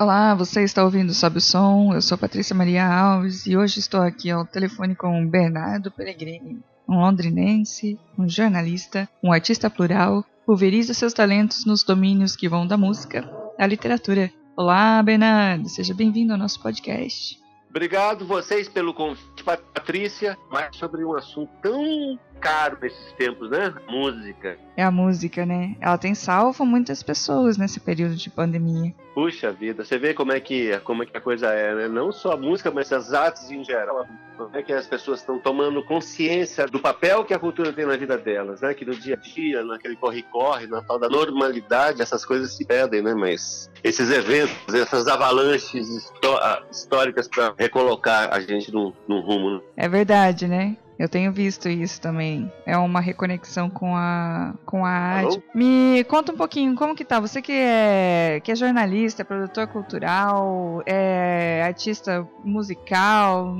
[0.00, 4.00] Olá, você está ouvindo Sobe o Som, eu sou Patrícia Maria Alves e hoje estou
[4.00, 11.12] aqui ao telefone com Bernardo Pellegrini, um londrinense, um jornalista, um artista plural, pulveriza seus
[11.12, 14.32] talentos nos domínios que vão da música à literatura.
[14.56, 17.42] Olá, Bernardo, seja bem-vindo ao nosso podcast.
[17.68, 23.74] Obrigado vocês pelo convite, Patrícia, mas sobre um assunto tão caro nesses tempos, né?
[23.88, 24.58] Música.
[24.76, 25.76] É a música, né?
[25.80, 28.92] Ela tem salvo muitas pessoas nesse período de pandemia.
[29.14, 31.88] Puxa vida, você vê como é que como é que a coisa é, né?
[31.88, 34.06] Não só a música, mas as artes em geral.
[34.36, 37.96] Como é que as pessoas estão tomando consciência do papel que a cultura tem na
[37.96, 38.74] vida delas, né?
[38.74, 43.00] Que no dia a dia, naquele corre-corre, na tal da normalidade, essas coisas se perdem,
[43.00, 43.14] né?
[43.14, 46.10] Mas esses eventos, essas avalanches
[46.70, 49.50] históricas para recolocar a gente no, no rumo.
[49.50, 49.60] Né?
[49.76, 50.76] É verdade, né?
[50.98, 52.50] Eu tenho visto isso também.
[52.64, 55.42] É uma reconexão com a, com a arte.
[55.54, 57.18] Me conta um pouquinho, como que tá?
[57.18, 63.56] Você que é, que é jornalista, é produtor cultural, é artista musical,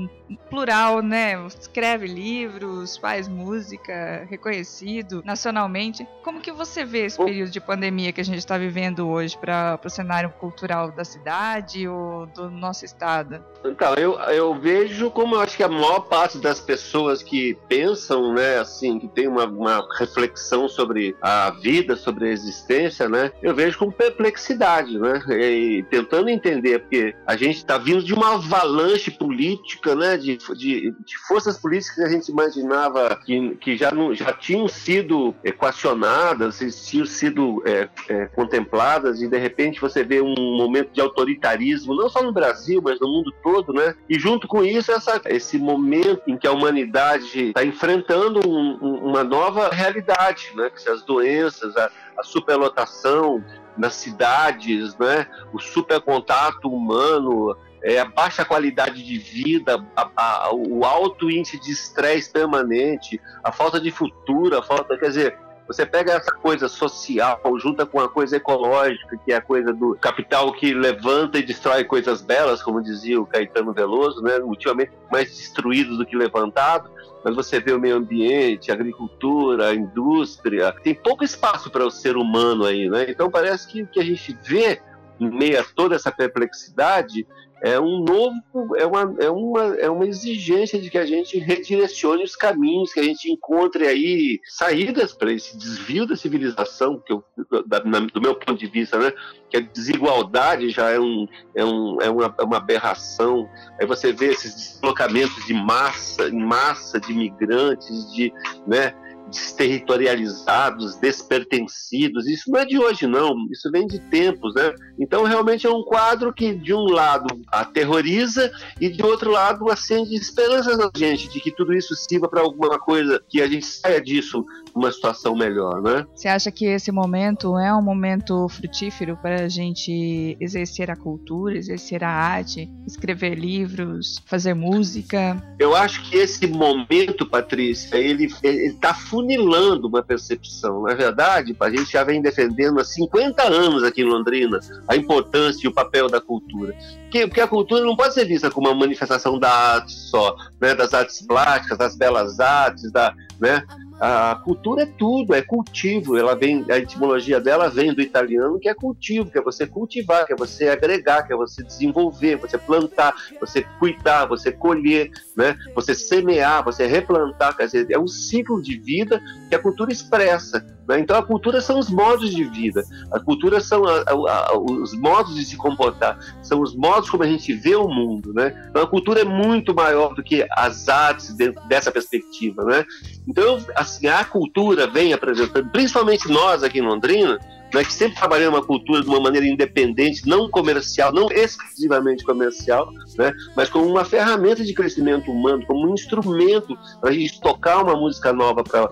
[0.49, 1.33] plural, né?
[1.47, 6.07] Escreve livros, faz música, reconhecido nacionalmente.
[6.23, 9.79] Como que você vê esse período de pandemia que a gente está vivendo hoje para
[9.83, 13.43] o cenário cultural da cidade ou do nosso estado?
[13.63, 18.33] Então, eu, eu vejo como eu acho que a maior parte das pessoas que pensam,
[18.33, 23.55] né, assim, que tem uma, uma reflexão sobre a vida, sobre a existência, né, eu
[23.55, 29.11] vejo com perplexidade, né, e tentando entender, porque a gente está vindo de uma avalanche
[29.11, 34.13] política, né, de, de, de, forças políticas que a gente imaginava que, que já, não,
[34.13, 40.35] já tinham sido equacionadas, tinham sido é, é, contempladas, e de repente você vê um
[40.57, 44.63] momento de autoritarismo, não só no Brasil, mas no mundo todo, né, e junto com
[44.63, 50.51] isso, essa, esse momento em que a humanidade está enfrentando um, um, uma nova realidade,
[50.55, 50.69] né?
[50.69, 53.43] Que as doenças, a, a superlotação
[53.77, 55.27] nas cidades, né?
[55.53, 57.55] O supercontato humano,
[57.85, 63.51] é, a baixa qualidade de vida, a, a, o alto índice de estresse permanente, a
[63.51, 65.37] falta de futuro, a falta, quer dizer,
[65.67, 69.95] você pega essa coisa social, junta com a coisa ecológica, que é a coisa do
[69.95, 74.37] capital que levanta e destrói coisas belas, como dizia o Caetano Veloso, né?
[74.39, 76.89] ultimamente mais destruído do que levantado
[77.25, 81.89] mas você vê o meio ambiente, a agricultura, a indústria, tem pouco espaço para o
[81.89, 83.07] ser humano aí, né?
[83.09, 84.79] Então parece que o que a gente vê
[85.19, 87.25] em meio a toda essa perplexidade
[87.61, 92.23] é um novo, é uma, é uma, é uma exigência de que a gente redirecione
[92.23, 97.23] os caminhos, que a gente encontre aí saídas para esse desvio da civilização, que eu,
[97.65, 99.11] da, na, do meu ponto de vista, né?
[99.49, 103.49] Que a desigualdade já é, um, é, um, é uma, é uma aberração.
[103.79, 108.33] Aí você vê esses deslocamentos de massa, em massa de imigrantes, de,
[108.67, 108.93] né?
[109.29, 112.27] Desterritorializados, despertencidos.
[112.27, 113.35] Isso não é de hoje, não.
[113.51, 114.73] Isso vem de tempos, né?
[114.99, 120.15] Então, realmente é um quadro que, de um lado, aterroriza e, de outro lado, acende
[120.15, 124.01] esperanças na gente de que tudo isso sirva para alguma coisa, que a gente saia
[124.01, 126.05] disso uma situação melhor, né?
[126.13, 131.57] Você acha que esse momento é um momento frutífero para a gente exercer a cultura,
[131.57, 135.41] exercer a arte, escrever livros, fazer música?
[135.57, 140.83] Eu acho que esse momento, Patrícia, ele está funilando uma percepção.
[140.83, 144.59] Na verdade, a gente já vem defendendo há 50 anos aqui em Londrina
[144.89, 146.75] a importância e o papel da cultura.
[147.23, 150.75] Porque, a cultura não pode ser vista como uma manifestação da arte só, né?
[150.75, 153.63] das artes plásticas, das belas artes, da, né?
[153.99, 156.17] A cultura é tudo, é cultivo.
[156.17, 160.25] Ela vem, a etimologia dela vem do italiano, que é cultivo, que é você cultivar,
[160.25, 165.57] que é você agregar, que é você desenvolver, você plantar, você cuidar, você colher, né?
[165.73, 170.74] Você semear, você replantar, quer dizer, é um ciclo de vida que a cultura expressa.
[170.87, 170.99] Né?
[170.99, 174.93] Então a cultura são os modos de vida, a cultura são a, a, a, os
[174.93, 178.33] modos de se comportar, são os modos como a gente vê o mundo.
[178.33, 178.67] Né?
[178.69, 182.63] Então a cultura é muito maior do que as artes dentro dessa perspectiva.
[182.63, 182.85] Né?
[183.27, 187.39] Então assim, a cultura vem apresentando, principalmente nós aqui em Londrina,
[187.75, 192.89] né, que sempre trabalhando uma cultura de uma maneira independente, não comercial, não exclusivamente comercial,
[193.17, 197.83] né, mas como uma ferramenta de crescimento humano, como um instrumento para a gente tocar
[197.83, 198.89] uma música nova para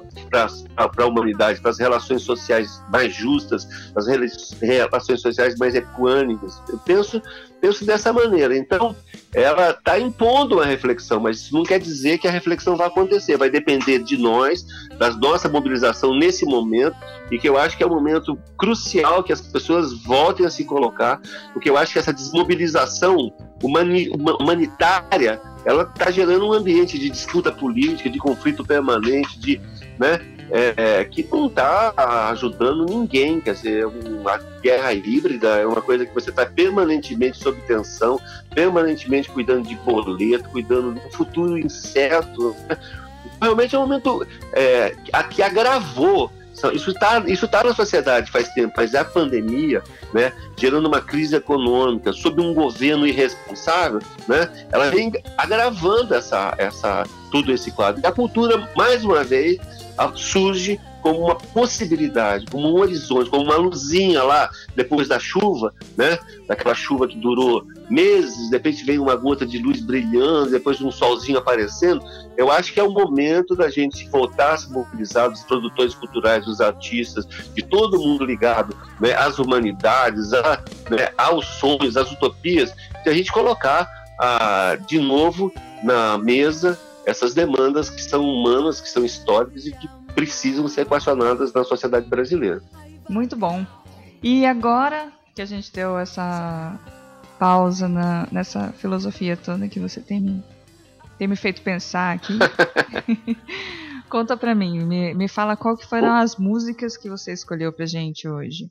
[0.78, 3.66] a humanidade, para as relações sociais mais justas,
[3.96, 4.06] as
[4.62, 6.62] relações sociais mais equânimes.
[6.68, 7.22] Eu penso
[7.64, 8.58] penso dessa maneira.
[8.58, 8.94] Então,
[9.34, 13.38] ela está impondo uma reflexão, mas isso não quer dizer que a reflexão vai acontecer.
[13.38, 14.66] Vai depender de nós,
[15.00, 16.98] da nossa mobilização nesse momento,
[17.32, 20.66] e que eu acho que é um momento crucial que as pessoas voltem a se
[20.66, 21.22] colocar,
[21.54, 23.34] porque eu acho que essa desmobilização
[23.64, 24.10] humani
[24.42, 29.62] humanitária ela está gerando um ambiente de disputa política, de conflito permanente, de,
[29.98, 30.20] né,
[30.54, 31.94] é, que não está
[32.30, 33.42] ajudando ninguém.
[33.42, 38.20] Quer dizer, uma guerra híbrida é uma coisa que você está permanentemente sob tensão,
[38.54, 42.56] permanentemente cuidando de boleto, cuidando um futuro incerto.
[42.70, 42.78] Né?
[43.42, 44.96] Realmente é um momento é,
[45.32, 46.32] que agravou
[46.72, 49.84] isso está isso tá na sociedade faz tempo, mas é a pandemia,
[50.14, 57.04] né, gerando uma crise econômica, sob um governo irresponsável, né, ela vem agravando essa, essa,
[57.32, 58.02] tudo esse quadro.
[58.02, 59.58] E a cultura, mais uma vez,
[60.16, 66.18] surge como uma possibilidade, como um horizonte, como uma luzinha lá depois da chuva, né?
[66.48, 70.90] Daquela chuva que durou meses, de repente vem uma gota de luz brilhando, depois um
[70.90, 72.02] solzinho aparecendo.
[72.38, 76.46] Eu acho que é o momento da gente voltar a se mobilizar, dos produtores culturais,
[76.46, 82.74] dos artistas, de todo mundo ligado né, às humanidades, a, né, aos sonhos, às utopias,
[83.04, 85.52] de a gente colocar ah, de novo
[85.84, 91.54] na mesa essas demandas que são humanas, que são históricas e que precisam ser equacionadas
[91.54, 92.62] na sociedade brasileira.
[93.10, 93.66] Muito bom.
[94.22, 96.80] E agora que a gente deu essa
[97.40, 100.44] pausa na, nessa filosofia toda que você tem me,
[101.18, 102.38] tem me feito pensar aqui,
[104.10, 107.86] conta pra mim, me, me fala qual que foram as músicas que você escolheu pra
[107.86, 108.70] gente hoje.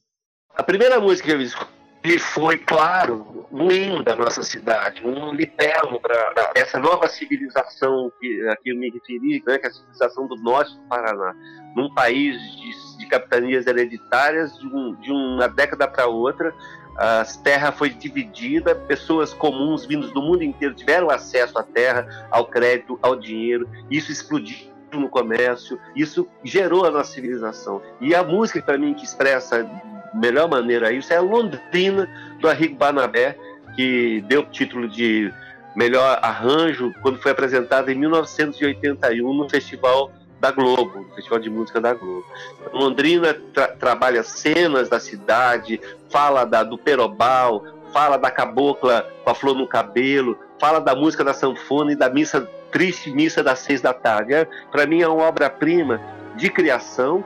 [0.55, 5.33] A primeira música que eu escolhi e foi, claro, um hino da nossa cidade, um
[5.33, 9.73] libelo para essa nova civilização que, a que eu me referi, né, que é a
[9.73, 11.35] civilização do norte do Paraná,
[11.77, 16.53] num país de, de capitanias hereditárias, de, um, de uma década para outra,
[16.97, 22.47] a terra foi dividida, pessoas comuns vindos do mundo inteiro tiveram acesso à terra, ao
[22.47, 27.81] crédito, ao dinheiro, isso explodiu no comércio, isso gerou a nossa civilização.
[28.01, 29.65] E a música, para mim, que expressa
[30.15, 32.09] melhor maneira isso é a Londrina
[32.41, 33.37] do Arrigo Barnabé,
[33.75, 35.33] que deu o título de
[35.75, 41.95] melhor arranjo quando foi apresentado em 1981 no Festival da Globo, Festival de Música da
[41.95, 42.27] Globo.
[42.73, 45.81] Londrina tra trabalha cenas da cidade,
[46.11, 51.23] fala da, do Perobal, fala da cabocla com a flor no cabelo, fala da música
[51.23, 54.35] da sanfona e da missa triste missa das seis da tarde.
[54.35, 56.01] É, Para mim é uma obra-prima
[56.35, 57.25] de criação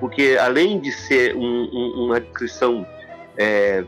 [0.00, 2.86] porque além de ser um, um, uma descrição
[3.36, 3.84] é,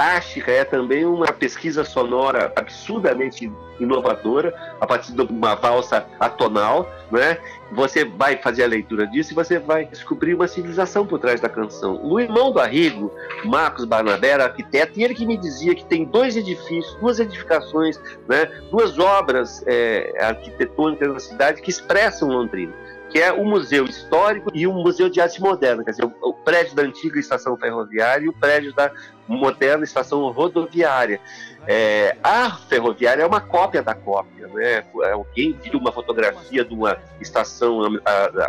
[0.00, 7.38] fantástica, é também uma pesquisa sonora absurdamente inovadora, a partir de uma valsa atonal, né?
[7.72, 11.48] Você vai fazer a leitura disso e você vai descobrir uma civilização por trás da
[11.48, 12.00] canção.
[12.02, 13.10] O irmão do Arrigo,
[13.44, 17.98] Marcos Barnabé, era arquiteto, e ele que me dizia que tem dois edifícios, duas edificações,
[18.28, 18.46] né?
[18.70, 24.66] duas obras é, arquitetônicas na cidade que expressam Londrina que é o Museu Histórico e
[24.66, 28.32] o Museu de Arte Moderna, quer dizer, o, prédio da antiga estação ferroviária e o
[28.32, 28.90] prédio da
[29.26, 31.20] moderna estação rodoviária.
[31.66, 34.84] É, a ferroviária é uma cópia da cópia, né?
[35.12, 37.80] Alguém viu uma fotografia de uma estação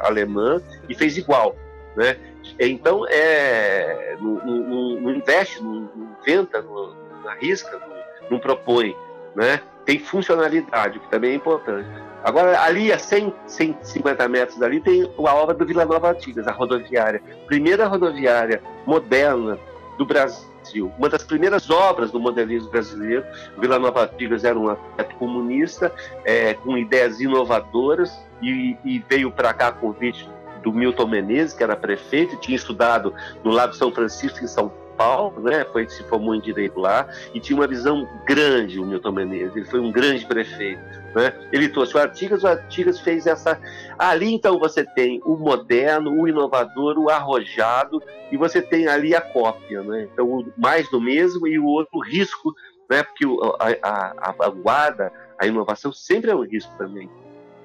[0.03, 1.55] alemã e fez igual,
[1.95, 2.17] né?
[2.59, 8.95] Então, é, não, não, não investe, não, não inventa, não, não arrisca, não, não propõe,
[9.35, 9.61] né?
[9.85, 11.87] Tem funcionalidade, o que também é importante.
[12.23, 16.51] Agora, ali a 100, 150 metros dali tem a obra do Vila Nova Artigas, a
[16.51, 17.21] rodoviária.
[17.47, 19.57] Primeira rodoviária moderna
[19.97, 20.91] do Brasil.
[20.97, 23.25] Uma das primeiras obras do modernismo brasileiro.
[23.57, 25.91] Vila Nova Artigas era um arquiteto comunista,
[26.23, 30.29] é, com ideias inovadoras, e, e veio para cá a convite
[30.61, 33.13] do Milton Menezes, que era prefeito, tinha estudado
[33.43, 35.65] no Lago São Francisco, em São Paulo, né?
[35.71, 39.55] Foi se formou em direito lá e tinha uma visão grande o Milton Menezes.
[39.55, 40.79] Ele foi um grande prefeito,
[41.15, 41.33] né?
[41.51, 43.59] Ele trouxe o Artigas, o Artigas fez essa.
[43.97, 49.21] Ali então você tem o moderno, o inovador, o arrojado e você tem ali a
[49.21, 50.07] cópia, né?
[50.13, 52.53] Então o mais do mesmo e o outro risco,
[52.87, 53.01] né?
[53.01, 53.25] Porque
[53.59, 57.09] a, a, a a inovação sempre é um risco também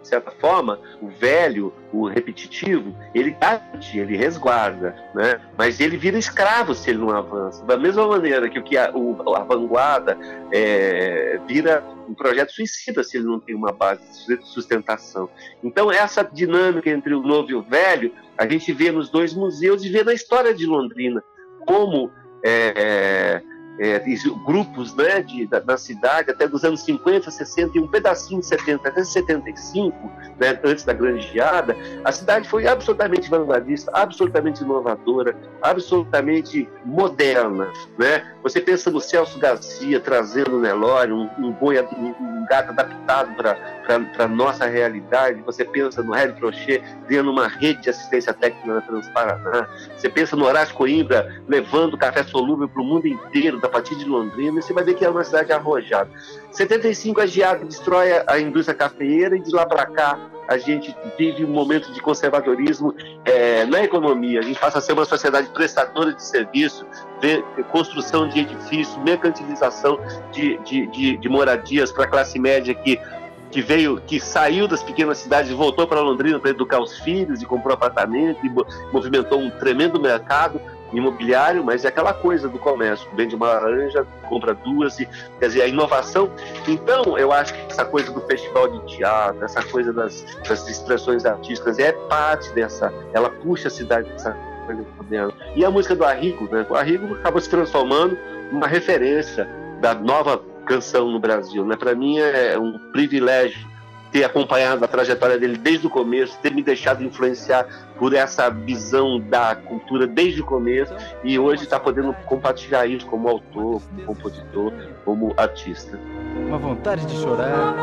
[0.06, 5.40] de certa forma, o velho, o repetitivo, ele garante, ele resguarda, né?
[5.58, 7.64] mas ele vira escravo se ele não avança.
[7.64, 10.16] Da mesma maneira que, o que a, o, a vanguarda
[10.52, 15.28] é, vira um projeto suicida se ele não tem uma base de sustentação.
[15.62, 19.84] Então, essa dinâmica entre o novo e o velho, a gente vê nos dois museus
[19.84, 21.22] e vê na história de Londrina
[21.66, 22.12] como.
[22.44, 24.02] É, é, é,
[24.44, 28.46] grupos né, de, da, da, cidade até dos anos 50, 60 e um pedacinho de
[28.46, 35.36] 70 até 75, né, antes da grande geada, a cidade foi absolutamente vanguardista, absolutamente inovadora,
[35.60, 37.70] absolutamente moderna.
[37.98, 38.24] Né?
[38.42, 43.34] Você pensa no Celso Garcia trazendo o Nelore, um, um, boi, um, um gato adaptado
[43.34, 45.42] para a nossa realidade.
[45.42, 49.68] Você pensa no Hélio Crochet criando uma rede de assistência técnica na Transparaná.
[49.96, 54.04] Você pensa no Horácio Coimbra levando café solúvel para o mundo inteiro, da partir de
[54.04, 54.62] Londrina.
[54.62, 56.08] Você vai ver que é uma cidade arrojada.
[56.52, 60.18] 75 a geada destrói a indústria cafeeira e de lá para cá
[60.48, 62.94] a gente vive um momento de conservadorismo
[63.24, 64.38] é, na economia.
[64.38, 66.86] A gente passa a ser uma sociedade prestadora de serviço,
[67.20, 67.42] ver
[67.72, 69.98] construção de edifícios, mercantilização
[70.30, 73.00] de, de, de, de moradias para a classe média que
[73.48, 77.40] que veio, que saiu das pequenas cidades e voltou para Londrina para educar os filhos
[77.40, 78.50] e comprou apartamento e
[78.92, 80.60] movimentou um tremendo mercado
[80.92, 85.06] imobiliário, mas é aquela coisa do comércio, vende uma laranja, compra duas, e,
[85.38, 86.30] quer dizer, a inovação.
[86.66, 91.24] Então, eu acho que essa coisa do festival de teatro, essa coisa das, das expressões
[91.24, 95.32] artísticas, é parte dessa, ela puxa a cidade dessa coisa dela.
[95.54, 96.66] E a música do Arrigo, né?
[96.68, 98.18] O Arrigo acabou se transformando
[98.52, 99.48] numa referência
[99.80, 101.76] da nova canção no Brasil, né?
[101.76, 103.75] Para mim é um privilégio
[104.16, 107.66] ter acompanhado a trajetória dele desde o começo, ter me deixado influenciar
[107.98, 113.28] por essa visão da cultura desde o começo e hoje está podendo compartilhar isso como
[113.28, 114.72] autor, como compositor,
[115.04, 116.00] como artista.
[116.46, 117.74] Uma vontade de chorar.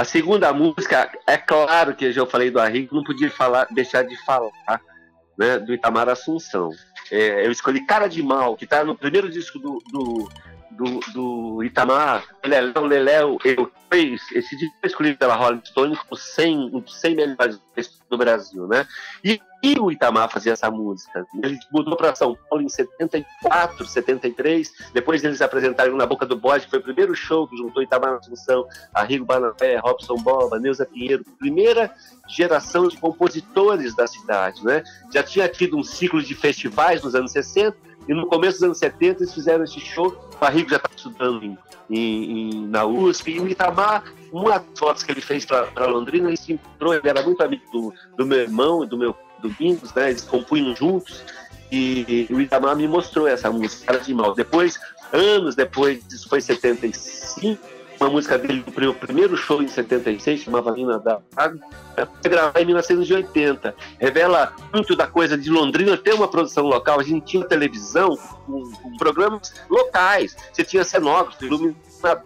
[0.00, 4.02] A segunda música, é claro que eu já falei do Arrigo, não podia falar, deixar
[4.02, 4.50] de falar
[5.38, 6.70] né, do Itamar Assunção.
[7.12, 10.26] É, eu escolhi Cara de Mal, que está no primeiro disco do, do,
[10.70, 16.84] do, do Itamar, Leléu, Leléu, eu fez esse disco escolhido pela Rolling Stone como 100,
[16.86, 17.60] 100 melhores
[18.08, 18.86] do Brasil, né?
[19.24, 21.26] E, e, o Itamar fazia essa música.
[21.42, 24.72] Ele mudou para São Paulo em 74, 73.
[24.94, 28.14] Depois eles apresentaram na Boca do Bode, que foi o primeiro show que juntou Itamar
[28.14, 31.24] Assunção, Arrigo Banapé, Robson Boba, Neuza Pinheiro.
[31.38, 31.92] Primeira
[32.28, 34.82] geração de compositores da cidade, né?
[35.12, 38.78] Já tinha tido um ciclo de festivais nos anos 60 e no começo dos anos
[38.78, 40.14] 70 eles fizeram esse show.
[40.40, 41.58] O Arrigo já estava estudando em,
[41.90, 43.32] em, na USP.
[43.32, 47.08] E o Itamar, uma das fotos que ele fez para Londrina, ele se entrou, ele
[47.08, 50.10] era muito amigo do, do meu irmão e do meu Domingos, né?
[50.10, 51.24] Eles compunham juntos.
[51.72, 54.34] E, e o Itamar me mostrou essa música, Cara de Mal.
[54.34, 54.78] Depois,
[55.12, 57.62] anos depois, isso foi 75,
[58.00, 61.60] uma música dele do primeiro show em 76, chamava Nina da Água,
[61.94, 63.74] foi gravada em 1980.
[63.98, 66.98] Revela muito da coisa de Londrina ter uma produção local.
[66.98, 68.16] A gente tinha televisão
[68.46, 70.34] com, com programas locais.
[70.52, 72.22] Você tinha cenógrafo, iluminador,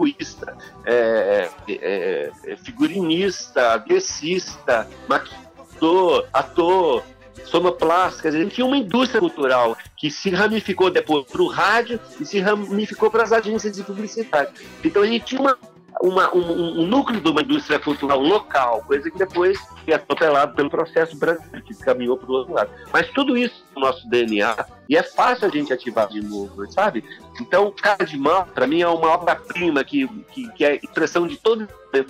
[0.00, 7.02] circuista, é, é, é, figurinista, agressista, maquiador, ator,
[7.44, 12.24] sonoplástica, a gente tinha uma indústria cultural que se ramificou depois para o rádio e
[12.24, 14.52] se ramificou para as agências de publicidade.
[14.84, 15.58] Então a gente tinha uma,
[16.02, 20.70] uma, um, um, núcleo de uma indústria cultural local, coisa que depois foi atropelado pelo
[20.70, 22.70] processo brasileiro, que caminhou para o outro lado.
[22.92, 27.04] Mas tudo isso no nosso DNA, e é fácil a gente ativar de novo, sabe?
[27.40, 31.36] Então, Cara de Mal, para mim, é uma obra-prima que, que, que, é expressão de
[31.36, 31.68] todo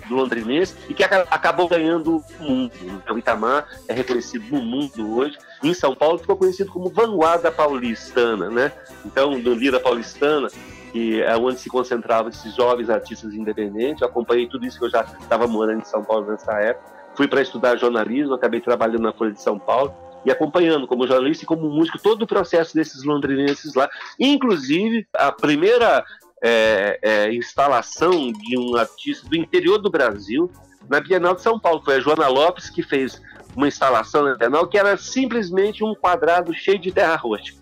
[0.09, 2.71] o londrinense e que acabou ganhando o mundo.
[2.81, 5.37] Então, Itamar é reconhecido no mundo hoje.
[5.63, 8.71] Em São Paulo, ficou conhecido como vanguarda paulistana, né?
[9.05, 10.49] Então, no Lira Paulistana,
[10.91, 14.01] que é onde se concentravam esses jovens artistas independentes.
[14.01, 16.91] Eu acompanhei tudo isso que eu já estava morando em São Paulo nessa época.
[17.15, 19.93] Fui para estudar jornalismo, acabei trabalhando na Folha de São Paulo
[20.25, 23.89] e acompanhando como jornalista e como músico todo o processo desses londrinenses lá.
[24.19, 26.03] Inclusive, a primeira
[26.43, 30.51] é, é, instalação de um artista do interior do Brasil
[30.89, 31.81] na Bienal de São Paulo.
[31.83, 33.21] Foi a Joana Lopes que fez
[33.55, 37.53] uma instalação na Bienal que era simplesmente um quadrado cheio de terra roxa.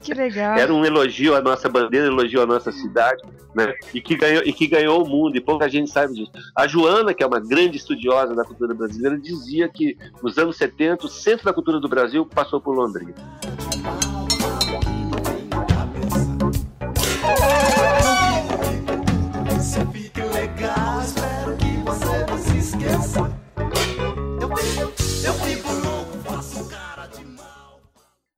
[0.00, 0.56] Que legal.
[0.58, 3.22] era um elogio à nossa bandeira, elogio à nossa cidade,
[3.54, 3.72] né?
[3.92, 6.32] E que ganhou, e que ganhou o mundo, e pouca gente sabe disso.
[6.56, 11.06] A Joana, que é uma grande estudiosa da cultura brasileira, dizia que nos anos 70
[11.06, 13.14] o centro da cultura do Brasil passou por Londrina.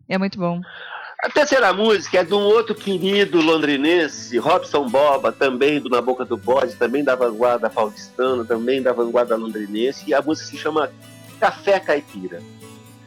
[0.09, 0.61] É muito bom.
[1.23, 6.25] A terceira música é de um outro querido londrinense, Robson Boba, também do Na Boca
[6.25, 10.91] do Bode, também da vanguarda paulistana, também da vanguarda londrinense, e a música se chama
[11.41, 12.43] Café Caipira.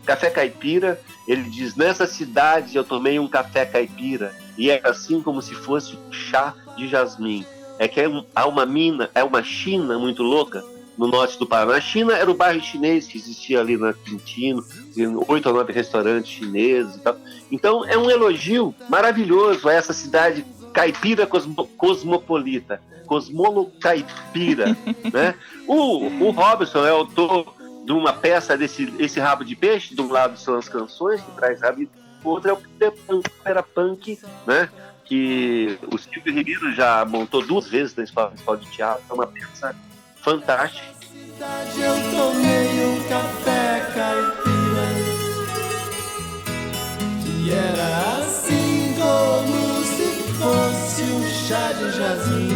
[0.05, 5.41] Café Caipira, ele diz: Nessa cidade eu tomei um café caipira, e é assim como
[5.41, 7.45] se fosse chá de jasmim.
[7.77, 10.63] É que é há uma mina, é uma China muito louca,
[10.99, 11.75] no norte do Paraná.
[11.75, 14.61] A China era o bairro chinês que existia ali na Quintino,
[15.29, 17.15] oito ou nove restaurantes chineses e tal.
[17.49, 24.75] Então é um elogio maravilhoso a essa cidade caipira cosmo, cosmopolita, cosmolo caipira,
[25.13, 25.35] né?
[25.65, 30.11] O, o Robson é autor de uma peça desse esse rabo de peixe, de um
[30.11, 31.87] lado são as canções que traz rabo,
[32.21, 33.29] o outro é o Peter Punk,
[33.73, 34.69] Punk, né?
[35.05, 39.25] Que o Silvio Ribeiro já montou duas vezes na Escola Municipal de Teatro, é uma
[39.25, 39.73] peça
[40.21, 40.87] fantástica.
[41.77, 44.49] Eu tomei um café caipira
[47.51, 52.49] era assim como se fosse um chá de jasmim.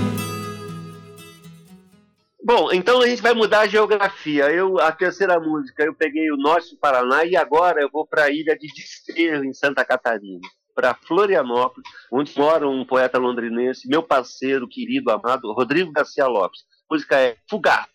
[2.45, 4.51] Bom, então a gente vai mudar a geografia.
[4.51, 8.25] Eu, a terceira música, eu peguei o norte do Paraná e agora eu vou para
[8.25, 10.41] a ilha de Desterro, em Santa Catarina,
[10.75, 16.59] para Florianópolis, onde mora um poeta londrinense, meu parceiro, querido, amado, Rodrigo Garcia Lopes.
[16.93, 17.89] A música é Fugaz.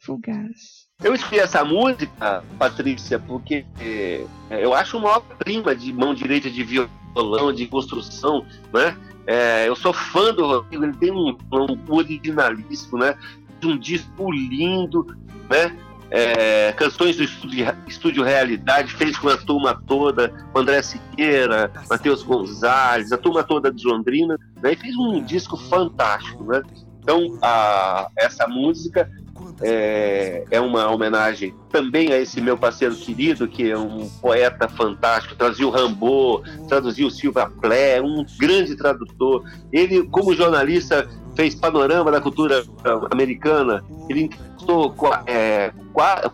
[0.00, 0.86] Fugaz.
[1.02, 6.62] Eu escolhi essa música, Patrícia, porque é, eu acho uma obra-prima de mão direita de
[6.62, 8.96] violão, de construção, né?
[9.26, 13.18] É, eu sou fã do Rodrigo, ele tem um, um originalíssimo, né?
[13.64, 15.04] um disco lindo,
[15.50, 15.76] né?
[16.08, 22.22] É, canções do estúdio, estúdio, Realidade, fez com a turma toda, com André Siqueira, Matheus
[22.22, 26.44] Gonzalez, a turma toda de Londrina, né, e fez um disco fantástico.
[26.44, 26.62] Né?
[27.06, 29.08] Então, a, essa música
[29.62, 35.36] é, é, uma homenagem também a esse meu parceiro querido, que é um poeta fantástico,
[35.36, 39.44] traduziu Rambo, traduziu Silva Plé, um grande tradutor.
[39.72, 42.64] Ele, como jornalista, fez panorama da cultura
[43.12, 43.84] americana.
[44.08, 44.92] Ele entrevistou
[45.28, 45.72] é,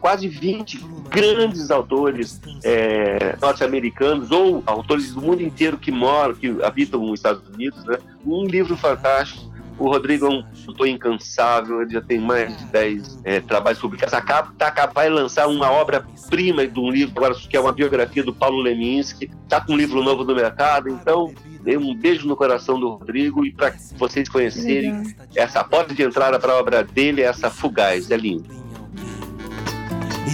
[0.01, 7.01] quase 20 grandes autores é, norte-americanos ou autores do mundo inteiro que moram, que habitam
[7.01, 7.85] nos Estados Unidos.
[7.85, 7.99] Né?
[8.25, 13.21] Um livro fantástico o Rodrigo é um autor incansável, ele já tem mais de 10
[13.25, 14.15] é, trabalhos publicados.
[14.15, 18.33] Acaba, tá, vai lançar uma obra-prima de um livro agora, que é uma biografia do
[18.33, 19.31] Paulo Leminski.
[19.45, 21.33] Está com um livro novo no mercado, então
[21.79, 26.53] um beijo no coração do Rodrigo e para vocês conhecerem essa porta de entrada para
[26.53, 28.45] a obra dele, é essa Fugaz, é lindo.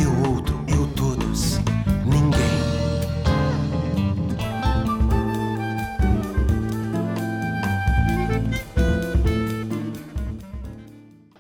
[0.01, 0.28] Eu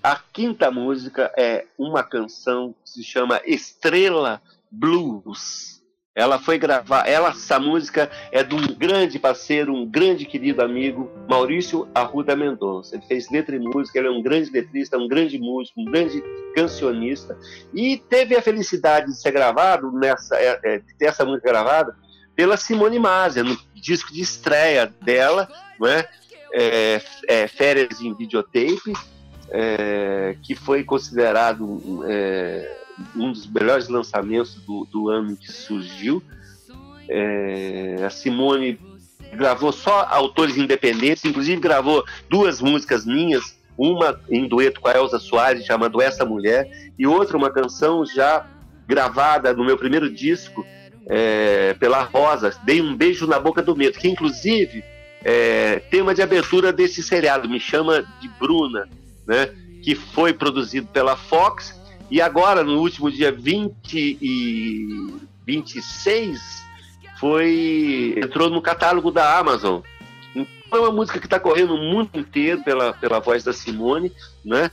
[0.08, 4.40] A quinta música é uma canção que se chama Estrela
[4.70, 5.82] Blues.
[6.14, 11.12] Ela foi gravar, ela, essa música é de um grande parceiro, um grande querido amigo,
[11.28, 12.96] Maurício Arruda Mendonça.
[12.96, 16.22] Ele fez letra e música, ele é um grande letrista, um grande músico, um grande
[16.54, 17.38] cancionista
[17.74, 21.94] e teve a felicidade de ser gravado nessa, é, é, de ter essa música gravada
[22.34, 25.46] pela Simone Mazia, no disco de estreia dela,
[25.78, 26.08] não é?
[26.54, 28.94] É, é, Férias em Videotape,
[29.50, 32.76] é, que foi considerado é,
[33.16, 36.22] um dos melhores lançamentos do, do ano que surgiu.
[37.08, 38.78] É, a Simone
[39.32, 45.18] gravou só autores independentes, inclusive gravou duas músicas minhas, uma em dueto com a Elza
[45.18, 48.46] Soares, chamando Essa Mulher, e outra, uma canção já
[48.86, 50.66] gravada no meu primeiro disco,
[51.06, 54.84] é, pela Rosa, Dei um Beijo na Boca do Medo, que inclusive
[55.24, 58.88] é, tema de abertura desse seriado, me chama de Bruna,
[59.28, 59.46] né,
[59.82, 61.78] que foi produzido pela Fox,
[62.10, 66.66] e agora, no último dia 20 e 26,
[67.20, 69.82] foi entrou no catálogo da Amazon.
[70.34, 74.12] Então, é uma música que está correndo o mundo inteiro pela, pela voz da Simone,
[74.44, 74.70] né?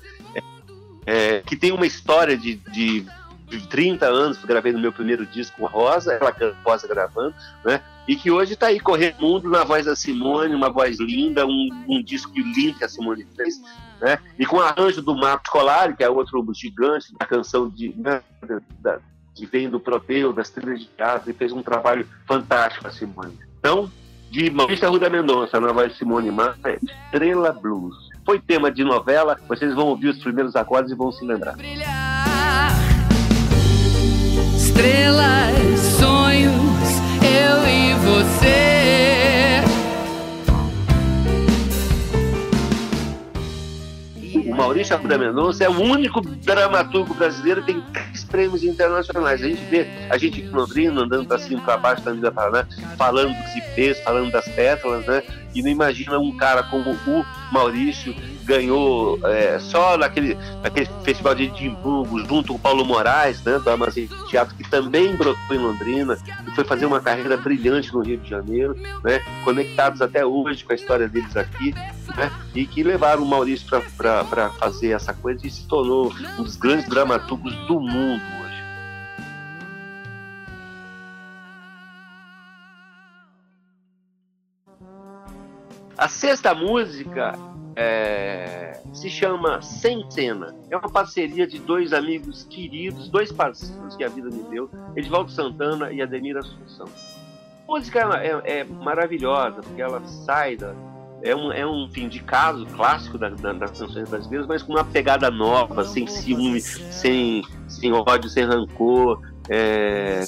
[1.05, 3.05] É, que tem uma história de, de,
[3.47, 7.81] de 30 anos, gravei no meu primeiro disco Rosa, ela Rosa gravando, né?
[8.07, 11.69] E que hoje está aí correndo mundo na voz da Simone, uma voz linda, um,
[11.87, 13.61] um disco lindo que a Simone fez,
[13.99, 14.19] né?
[14.37, 18.21] E com o arranjo do Marcos Colari, que é outro gigante da canção de, né,
[18.79, 18.99] da,
[19.33, 23.37] que vem do Proteu, das trilhas de teatro, e fez um trabalho fantástico a Simone.
[23.59, 23.91] Então,
[24.31, 27.95] de Maurício Arruda Mendonça, na voz de Simone Massa, é Estrela Blues.
[28.25, 31.55] Foi tema de novela, vocês vão ouvir os primeiros acordes e vão se lembrar.
[31.55, 32.71] Brilhar,
[34.55, 35.94] estrelas,
[45.05, 49.39] Arruda Mendonça é o único dramaturgo brasileiro que tem três prêmios internacionais.
[49.43, 53.35] A gente vê a gente em Londrina andando para cima para baixo da Paraná, falando
[53.35, 55.21] dos ipês, falando das pétalas, né?
[55.55, 58.13] E não imagina um cara como o Maurício
[58.43, 63.69] ganhou é, só naquele, naquele festival de Edimburgo, junto com o Paulo Moraes, né, do
[63.69, 68.17] Amazon Teatro, que também brotou em Londrina e foi fazer uma carreira brilhante no Rio
[68.17, 71.73] de Janeiro, né, conectados até hoje com a história deles aqui,
[72.15, 76.55] né, e que levaram o Maurício para fazer essa coisa e se tornou um dos
[76.55, 78.44] grandes dramaturgos do mundo
[85.97, 87.39] A sexta música
[87.75, 90.53] é, se chama Sem Cena.
[90.69, 95.31] É uma parceria de dois amigos queridos, dois parceiros que a vida me deu, Edvaldo
[95.31, 96.87] Santana e Ademir Assunção.
[97.67, 100.73] A música é, é maravilhosa, porque ela sai da.
[101.23, 104.73] É um, é um fim de caso clássico da, da, das canções brasileiras, mas com
[104.73, 109.21] uma pegada nova, sem ciúme, sem, sem ódio, sem rancor.
[109.49, 110.23] É,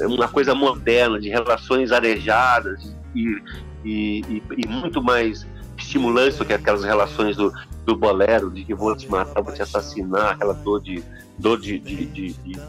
[0.00, 3.42] é uma coisa moderna, de relações arejadas e,
[3.84, 7.52] e, e, e muito mais estimulante do que aquelas relações do,
[7.84, 11.02] do bolero, de que vou te matar, vou te assassinar, aquela dor de,
[11.38, 12.60] dor de, de, de, de,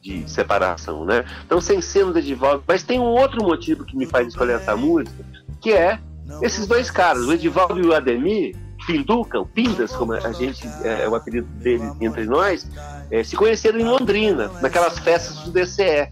[0.00, 1.24] de separação, né?
[1.44, 2.62] Então, sem cena de Edivaldo.
[2.66, 5.24] Mas tem um outro motivo que me faz escolher essa música,
[5.60, 5.98] que é
[6.42, 8.54] esses dois caras, o Edivaldo e o Ademir,
[8.86, 12.66] Pinduca, o Pindas, como a gente é, é o apelido dele entre nós,
[13.10, 16.10] é, se conheceram em Londrina, naquelas festas do DCE.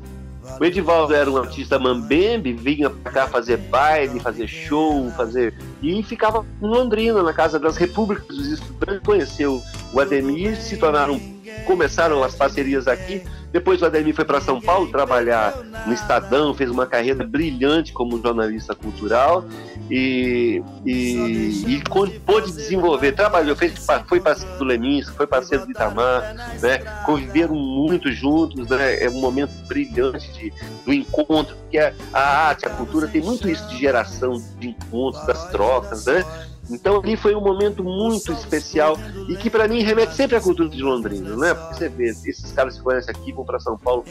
[0.59, 5.55] O Edivaldo era um artista mambembe, vinha pra cá fazer baile, fazer show, fazer.
[5.83, 11.21] E ficava em Londrina, na Casa das Repúblicas dos Estudantes, conheceu o Ademir, se tornaram.
[11.67, 13.23] começaram as parcerias aqui.
[13.57, 15.55] Depois o Ademir foi para São Paulo trabalhar
[15.87, 19.47] no Estadão, fez uma carreira brilhante como jornalista cultural
[19.91, 21.83] e, e, e
[22.27, 23.73] pôde desenvolver, trabalhou, fez,
[24.07, 26.81] foi parceiro do Leminski, foi parceiro do Itamar, né?
[27.07, 29.03] conviveram muito juntos, né?
[29.03, 30.53] é um momento brilhante de,
[30.85, 35.27] do encontro, porque a, a arte, a cultura tem muito isso de geração de encontros,
[35.27, 36.23] das trocas, né?
[36.71, 38.99] Então ali foi um momento muito especial
[39.29, 41.55] e que para mim remete sempre à cultura de Londrina, né?
[41.55, 44.05] Porque você vê, esses caras se conhecem aqui, vão para São Paulo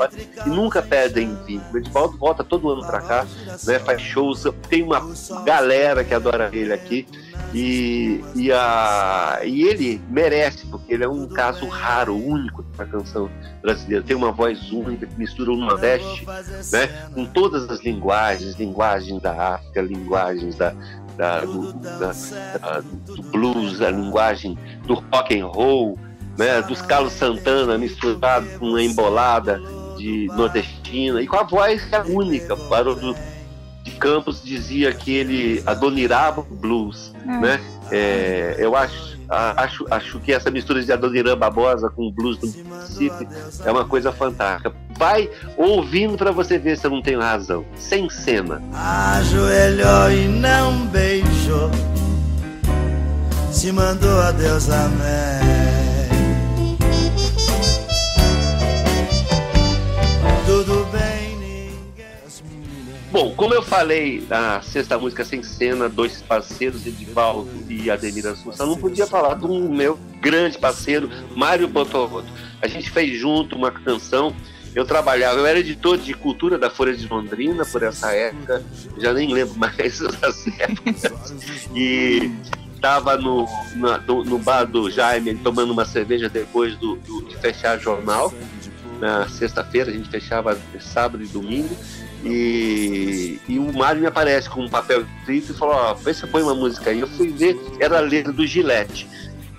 [0.45, 1.73] e nunca perdem vínculo.
[1.73, 3.27] O Edivaldo volta todo ano para cá,
[3.63, 3.79] né?
[3.79, 5.01] Faz shows, tem uma
[5.43, 7.07] galera que adora ele aqui
[7.53, 13.29] e, e, a, e ele merece, porque ele é um caso raro, único da canção
[13.61, 14.03] brasileira.
[14.03, 16.25] Tem uma voz única que mistura o Nordeste,
[16.71, 16.87] né?
[17.13, 20.73] Com todas as linguagens, linguagens da África, linguagens da
[21.17, 22.11] da, do, da,
[22.59, 25.97] da, do blues, a linguagem do rock and roll,
[26.37, 29.61] né, dos Carlos Santana misturado com uma embolada
[29.97, 32.53] de nordestina e com a voz que é única.
[32.53, 33.15] O Barulho
[33.83, 37.39] de Campos dizia que ele adonirava o blues, é.
[37.39, 37.61] né?
[37.91, 43.27] É, eu acho acho, acho que essa mistura de Adoniran Barbosa com blues do Mississippi
[43.63, 44.73] é uma coisa fantástica.
[44.97, 47.65] Vai ouvindo para você ver se eu não tenho razão.
[47.75, 48.61] Sem cena.
[48.73, 51.69] Ajoelhou e não beijou.
[53.51, 55.84] Se mandou a Deus amém.
[63.15, 68.67] Bom, como eu falei na sexta música sem cena, dois parceiros, Edivaldo e Ademir Assunção,
[68.67, 72.27] não podia falar do meu grande parceiro, Mário Botorroto.
[72.61, 74.35] A gente fez junto uma canção.
[74.75, 78.61] Eu trabalhava, eu era editor de cultura da Folha de Londrina por essa época,
[78.97, 81.33] já nem lembro mais dessas épocas.
[81.73, 82.29] E
[82.75, 83.47] estava no,
[84.05, 88.33] no, no, bar do Jaime tomando uma cerveja depois do, do de fechar jornal.
[88.99, 91.73] Na sexta-feira, a gente fechava sábado e domingo.
[92.23, 96.25] E, e o Mário me aparece com um papel escrito e falou: Ó, vê se
[96.27, 96.99] põe uma música aí.
[96.99, 99.07] Eu fui ver, era a letra do Gillette.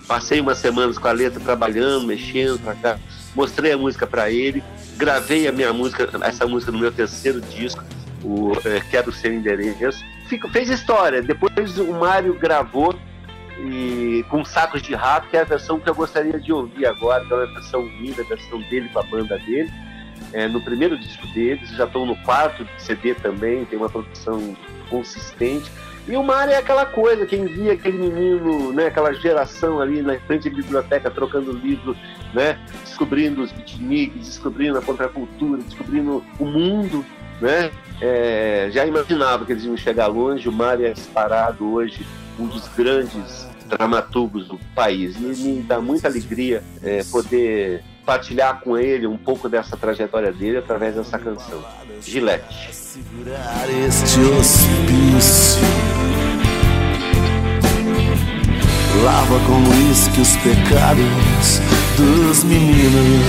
[0.06, 2.98] Passei umas semanas com a letra trabalhando, mexendo pra cá.
[3.34, 4.62] Mostrei a música para ele,
[4.96, 7.84] gravei a minha música, essa música no meu terceiro disco,
[8.24, 10.02] o é, Quero Ser Endereço.
[10.28, 11.22] Fico, fez história.
[11.22, 12.96] Depois o Mário gravou
[13.58, 17.24] e com sacos de rato, que é a versão que eu gostaria de ouvir agora,
[17.24, 19.70] que é uma versão linda, a versão dele com a banda dele
[20.36, 24.54] é, no primeiro disco deles, já estão no quarto CD também, tem uma produção
[24.90, 25.72] consistente.
[26.06, 30.20] E o Mário é aquela coisa, quem via aquele menino, né, aquela geração ali na
[30.20, 31.96] frente da biblioteca trocando livro,
[32.34, 37.02] né, descobrindo os beatniks, descobrindo a contracultura, descobrindo o mundo,
[37.40, 37.70] né,
[38.02, 40.46] é, já imaginava que eles iam chegar longe.
[40.50, 42.06] O Mário é disparado hoje
[42.38, 45.16] um dos grandes dramaturgos do país.
[45.16, 50.58] E me dá muita alegria é, poder compartilhar com ele um pouco dessa trajetória dele
[50.58, 51.64] através dessa canção,
[52.00, 52.72] Gillette.
[52.72, 55.62] Segurar este hospício
[59.02, 61.60] Lava com uísque os pecados
[61.96, 63.26] dos meninos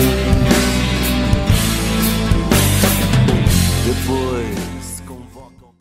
[3.83, 5.73] Depois convocam...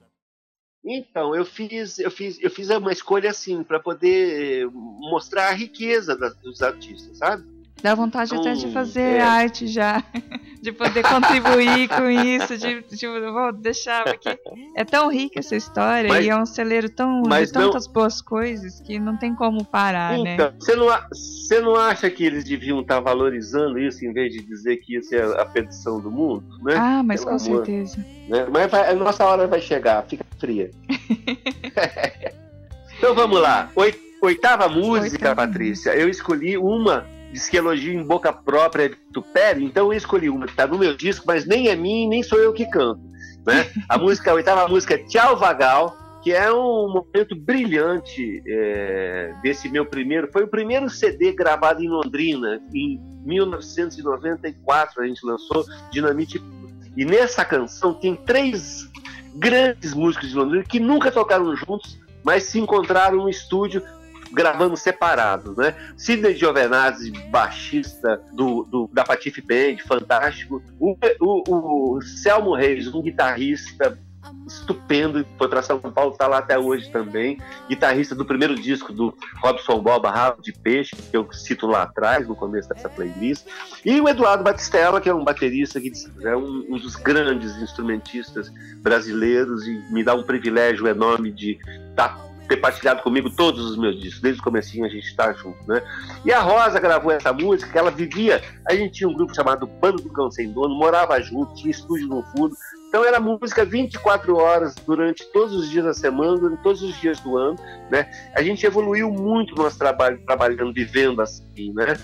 [0.83, 6.17] Então, eu fiz, eu fiz, eu fiz uma escolha assim para poder mostrar a riqueza
[6.17, 7.56] da, dos artistas, sabe?
[7.83, 9.21] Dá vontade até de fazer é.
[9.21, 10.03] arte já,
[10.63, 14.39] de poder contribuir com isso, de, de vou deixar, porque
[14.75, 18.23] é tão rica essa história mas, e é um celeiro tão de tantas não, boas
[18.23, 20.35] coisas que não tem como parar, né?
[20.35, 20.55] então, né?
[20.59, 24.79] Você não, você não acha que eles deviam estar valorizando isso em vez de dizer
[24.79, 26.77] que isso é a perdição do mundo, né?
[26.77, 27.99] Ah, mas Pelo com amor, certeza.
[28.29, 28.47] Né?
[28.51, 30.71] Mas vai, a nossa hora vai chegar, fica fria.
[32.97, 33.71] então vamos lá.
[34.23, 35.47] Oitava música, Oitava.
[35.47, 35.91] Patrícia.
[35.91, 37.07] Eu escolhi uma
[37.37, 40.79] diz que elogio em boca própria do Pérez, então eu escolhi uma que está no
[40.79, 43.03] meu disco, mas nem é minha, nem sou eu que canto.
[43.47, 43.71] Né?
[43.91, 49.69] A música, a oitava música é Tchau Vagal, que é um momento brilhante é, desse
[49.69, 50.33] meu primeiro.
[50.33, 56.43] Foi o primeiro CD gravado em Londrina, em 1994 a gente lançou Dinamite.
[56.97, 58.91] E nessa canção tem três
[59.35, 63.83] grandes músicos de Londrina que nunca tocaram juntos, mas se encontraram no estúdio
[64.33, 65.75] gravando separado, né?
[65.97, 70.63] Sidney Giovenazzi, baixista do, do, da Patife Band, fantástico.
[70.79, 73.99] O, o, o Selmo Reis, um guitarrista
[74.47, 77.39] estupendo, foi para São Paulo, está lá até hoje também.
[77.69, 82.27] Guitarrista do primeiro disco do Robson Boba, Rabo de Peixe, que eu cito lá atrás,
[82.27, 83.47] no começo dessa playlist.
[83.85, 88.53] E o Eduardo Batistella, que é um baterista, que é um, um dos grandes instrumentistas
[88.79, 91.59] brasileiros e me dá um privilégio enorme de
[91.91, 95.33] estar tá ter partilhado comigo todos os meus discos, desde o comecinho a gente está
[95.33, 95.83] junto, né?
[96.25, 100.03] E a Rosa gravou essa música, ela vivia, a gente tinha um grupo chamado Bando
[100.03, 102.55] do Cão Sem Dono, morava junto, tinha estúdio no fundo,
[102.89, 107.21] então era música 24 horas durante todos os dias da semana, durante todos os dias
[107.21, 107.57] do ano,
[107.91, 108.11] né?
[108.35, 111.97] A gente evoluiu muito no nosso trabalho, trabalhando, vivendo assim, né?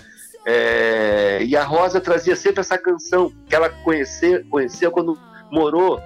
[0.45, 1.41] É...
[1.41, 5.17] e a Rosa trazia sempre essa canção que ela conheceu, conheceu quando
[5.49, 6.01] morou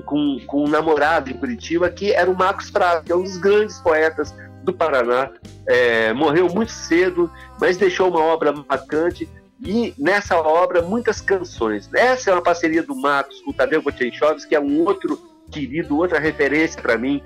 [0.00, 3.36] com, com um namorado em Curitiba, que era o Marcos Prado, que é um dos
[3.36, 5.30] grandes poetas do Paraná.
[5.66, 9.28] É, morreu muito cedo, mas deixou uma obra marcante
[9.64, 11.88] e nessa obra muitas canções.
[11.94, 15.98] Essa é uma parceria do Marcos com o Tadeu Gotchenchovs, que é um outro querido,
[15.98, 17.22] outra referência para mim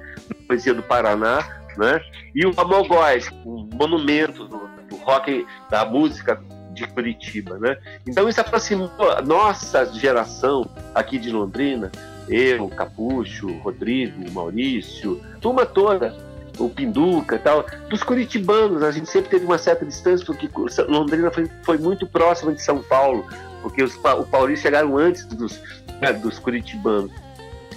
[0.47, 2.01] poesia do Paraná, né?
[2.35, 6.41] E o Amogóis, um monumento do, do rock, da música
[6.73, 7.77] de Curitiba, né?
[8.07, 11.91] Então isso aproximou a nossa geração aqui de Londrina
[12.29, 16.15] eu, Capucho, Rodrigo, Maurício, turma toda,
[16.59, 20.49] o Pinduca tal, dos curitibanos, a gente sempre teve uma certa distância, porque
[20.89, 23.27] Londrina foi, foi muito próxima de São Paulo,
[23.63, 25.61] porque os, o paulistas chegaram antes dos,
[26.01, 27.11] né, dos curitibanos.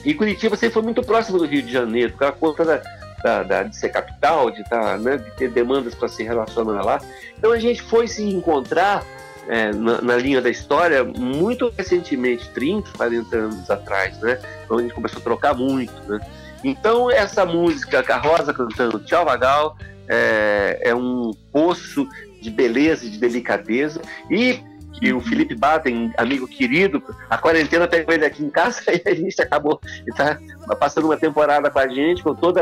[0.06, 2.82] E Curitiba sempre foi muito próximo do Rio de Janeiro, por conta da,
[3.24, 7.02] da, da, de ser capital, de, tá, né, de ter demandas para se relacionar lá.
[7.38, 9.04] Então a gente foi se encontrar
[9.48, 14.40] é, na, na, linha da história muito recentemente, 30, 40 anos atrás, né?
[14.64, 16.20] Então a gente começou a trocar muito, né?
[16.64, 22.08] Então essa música, Carrosa cantando Tchau Vagal, é, é um poço
[22.42, 24.62] de beleza e de delicadeza e
[24.94, 29.14] que o Felipe Baden, amigo querido, a quarentena pegou ele aqui em casa e a
[29.14, 29.80] gente acabou,
[30.16, 30.38] tá
[30.80, 32.60] passando uma temporada com a gente, com todo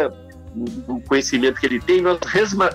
[0.87, 2.19] o conhecimento que ele tem, nós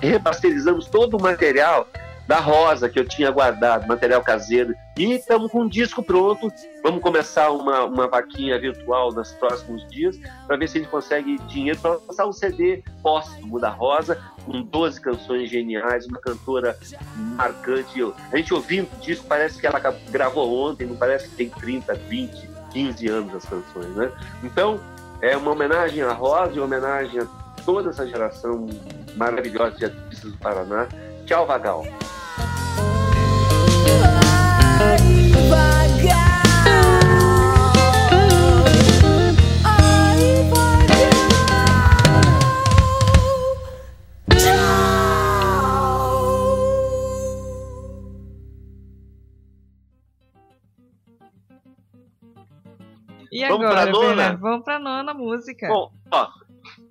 [0.00, 1.88] remasterizamos todo o material
[2.26, 4.74] da Rosa, que eu tinha guardado, material caseiro.
[4.96, 6.52] E estamos com um disco pronto.
[6.82, 11.38] Vamos começar uma, uma vaquinha virtual nos próximos dias para ver se a gente consegue
[11.48, 16.76] dinheiro para lançar um CD póstumo da Rosa, com 12 canções geniais, uma cantora
[17.16, 18.02] marcante.
[18.30, 19.80] A gente ouvindo o disco, parece que ela
[20.10, 24.10] gravou ontem, não parece que tem 30, 20, 15 anos as canções, né?
[24.42, 24.80] Então,
[25.20, 27.26] é uma homenagem à Rosa, uma homenagem a
[27.64, 28.66] toda essa geração
[29.16, 30.88] maravilhosa de artistas do Paraná.
[31.26, 31.84] Tchau, Vagal.
[53.32, 54.36] E agora, Vamos pra nona?
[54.36, 55.66] Vamos pra nona música.
[55.66, 56.28] Bom, ó,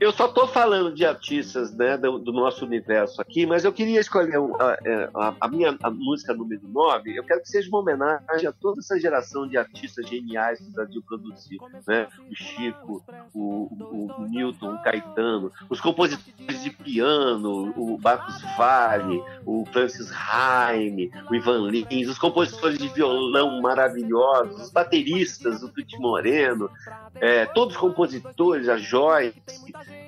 [0.02, 4.00] eu só estou falando de artistas né, do, do, nosso universo aqui, mas eu queria
[4.00, 7.16] escolher um, a, é, a, a, minha a música número 9.
[7.16, 10.72] Eu quero que seja uma homenagem a toda essa geração de artistas geniais que o
[10.72, 11.60] Brasil produziu.
[11.88, 12.08] Né?
[12.32, 19.24] O Chico, o, o, o Newton, o Caetano, os compositores de piano, o Marcos Vale,
[19.46, 26.00] o Francis Haime, o Ivan Lins, os compositores de violão maravilhosos, os bateristas, o Tuti
[26.00, 26.72] Moreno,
[27.18, 29.40] é, todos os compositores, a Joyce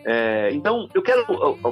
[0.05, 1.25] É, então, eu quero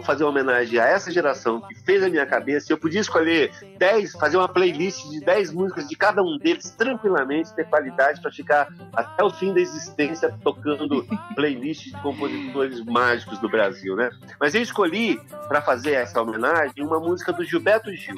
[0.04, 2.72] fazer uma homenagem a essa geração que fez a minha cabeça.
[2.72, 7.54] Eu podia escolher 10, fazer uma playlist de 10 músicas de cada um deles tranquilamente,
[7.54, 13.50] ter qualidade para ficar até o fim da existência tocando playlists de compositores mágicos do
[13.50, 14.10] Brasil, né?
[14.40, 18.16] Mas eu escolhi para fazer essa homenagem uma música do Gilberto Gil.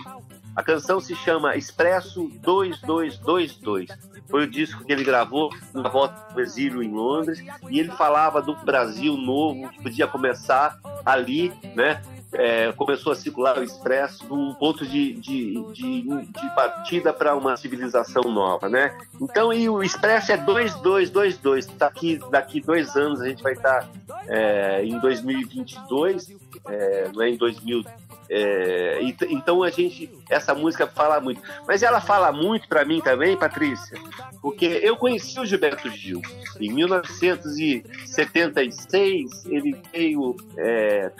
[0.56, 3.90] A canção se chama Expresso 2222.
[4.30, 8.42] Foi o disco que ele gravou na volta do exílio em Londres e ele falava
[8.42, 12.02] do Brasil novo que podia começar ali, né?
[12.36, 17.56] É, começou a circular o Expresso um ponto de, de, de, de partida para uma
[17.56, 18.98] civilização nova, né?
[19.22, 21.68] Então, e o Expresso é 2222.
[21.78, 23.88] Daqui, daqui dois anos a gente vai estar
[24.28, 26.36] é, em 2022,
[26.68, 27.84] é, não é em 2000
[28.30, 31.42] é, então a gente, essa música fala muito.
[31.68, 34.00] Mas ela fala muito para mim também, Patrícia,
[34.42, 36.22] porque eu conheci o Gilberto Gil.
[36.60, 41.12] Em 1976, ele veio é,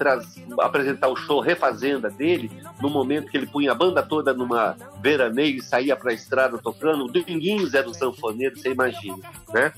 [0.60, 2.50] apresentar o show Refazenda dele,
[2.82, 6.58] no momento que ele punha a banda toda numa veraneio e saía para a estrada
[6.58, 7.06] tocando.
[7.06, 9.18] O Dominguinhos era o sanfoneiro, você imagina,
[9.54, 9.72] né?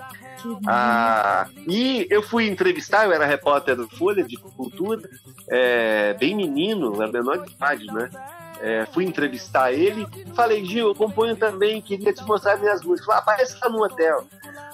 [0.67, 5.09] Ah, e eu fui entrevistar, eu era repórter do Folha de Cultura,
[5.49, 8.09] é, bem menino, era menor de idade, né?
[8.61, 13.05] É, fui entrevistar ele, falei, Gil, eu componho também, queria te mostrar minhas músicas.
[13.05, 14.25] Falei, aparece lá no hotel.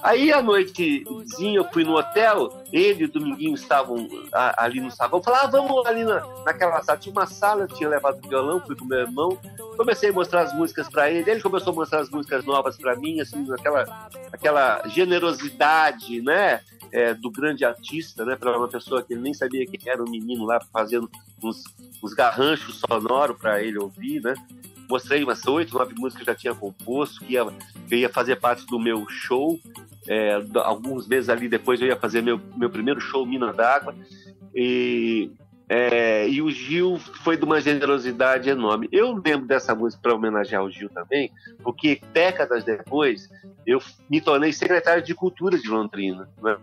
[0.02, 4.08] Aí, à noitezinha, eu fui no hotel, ele e o Dominguinho estavam
[4.56, 5.22] ali no sabão.
[5.22, 6.98] Falei, ah, vamos ali na, naquela sala.
[6.98, 9.38] Tinha uma sala, eu tinha levado o violão, fui com meu irmão.
[9.76, 12.96] Comecei a mostrar as músicas para ele, ele começou a mostrar as músicas novas para
[12.96, 16.60] mim, assim, aquela, aquela generosidade, né?
[16.92, 18.36] É, do grande artista, né?
[18.36, 21.10] Para uma pessoa que ele nem sabia que era um menino lá fazendo
[21.42, 21.64] uns,
[22.02, 24.34] uns garranchos sonoros para ele ouvir, né?
[24.92, 27.46] mostrei umas oito, nove músicas que eu já tinha composto, que ia,
[27.88, 29.58] que ia fazer parte do meu show.
[30.06, 33.94] É, alguns meses ali depois eu ia fazer meu, meu primeiro show Mina d'Água.
[34.54, 35.30] E,
[35.74, 38.90] é, e o Gil foi de uma generosidade enorme.
[38.92, 41.32] Eu lembro dessa música para homenagear o Gil também,
[41.62, 43.30] porque décadas depois
[43.66, 43.80] eu
[44.10, 46.28] me tornei secretário de Cultura de Londrina.
[46.42, 46.58] Né?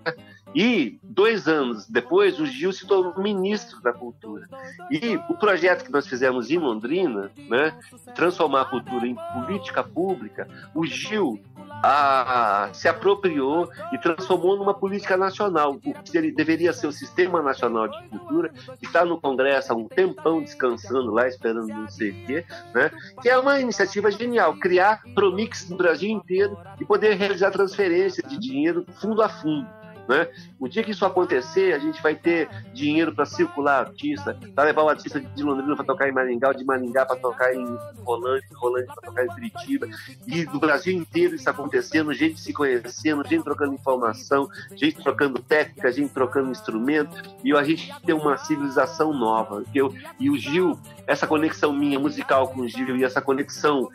[0.55, 4.47] E dois anos depois, o Gil se tornou ministro da Cultura.
[4.89, 7.77] E o projeto que nós fizemos em Londrina, né,
[8.15, 11.39] transformar a cultura em política pública, o Gil
[11.83, 15.73] a, se apropriou e transformou numa política nacional.
[15.73, 19.75] O que ele deveria ser o Sistema Nacional de Cultura, que está no Congresso há
[19.75, 22.91] um tempão descansando lá, esperando não sei o quê, né?
[23.21, 28.37] que é uma iniciativa genial, criar Promix no Brasil inteiro e poder realizar transferência de
[28.37, 29.67] dinheiro fundo a fundo.
[30.09, 30.27] Né?
[30.59, 34.81] O dia que isso acontecer, a gente vai ter dinheiro para circular artista, para levar
[34.81, 37.63] o artista de Londrina para tocar em Maringá, de Maringá para tocar em
[38.03, 39.87] Rolândia, de Rolândia para tocar em Curitiba,
[40.25, 45.91] e do Brasil inteiro isso acontecendo, gente se conhecendo, gente trocando informação, gente trocando técnica,
[45.91, 49.63] gente trocando instrumento, e a gente tem uma civilização nova.
[49.75, 53.87] Eu, e o Gil, essa conexão minha musical com o Gil e essa conexão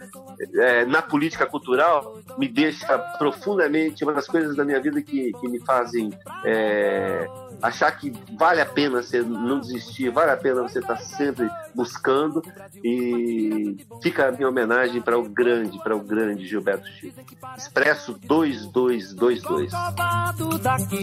[0.54, 5.48] é, na política cultural me deixa profundamente uma das coisas da minha vida que, que
[5.48, 6.10] me fazem assim,
[6.44, 7.26] é,
[7.62, 11.48] achar que vale a pena você não desistir, vale a pena você estar tá sempre
[11.74, 12.42] buscando
[12.82, 17.20] e fica a minha homenagem para o grande, para o grande Gilberto Chico.
[17.56, 19.70] Expresso 2222.
[20.60, 21.02] daqui,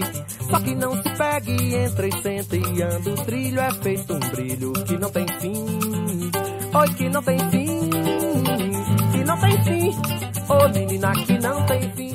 [0.49, 1.89] só que não se pegue,
[2.21, 6.31] senta e anda, o trilho é feito um brilho que não tem fim.
[6.73, 7.89] Oi, que não tem fim,
[9.11, 10.21] que não tem fim.
[10.49, 12.10] Ô menina que não tem fim.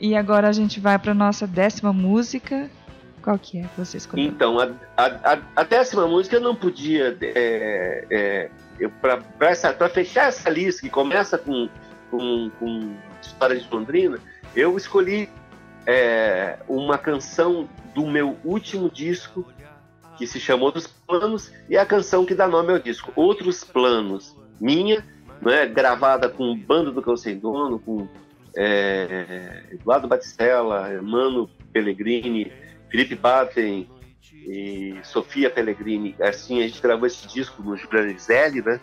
[0.00, 2.70] E agora a gente vai para nossa décima música.
[3.22, 4.24] Qual que é que você escolheu?
[4.24, 7.16] Então, a, a, a décima música não podia.
[7.20, 11.68] É, é, Para fechar essa lista, que começa com,
[12.10, 14.18] com, com História de Londrina,
[14.56, 15.28] eu escolhi
[15.86, 19.44] é, uma canção do meu último disco,
[20.16, 24.34] que se chama Outros Planos, e a canção que dá nome ao disco, Outros Planos,
[24.58, 25.04] minha,
[25.42, 28.08] né, gravada com o Bando do Cão Sem Dono, com
[28.56, 32.52] é, Eduardo Batistella, Mano Pellegrini,
[32.90, 33.88] Felipe Batten
[34.32, 36.14] e Sofia Pellegrini.
[36.20, 38.80] Assim, a gente gravou esse disco no Gibraltar, né?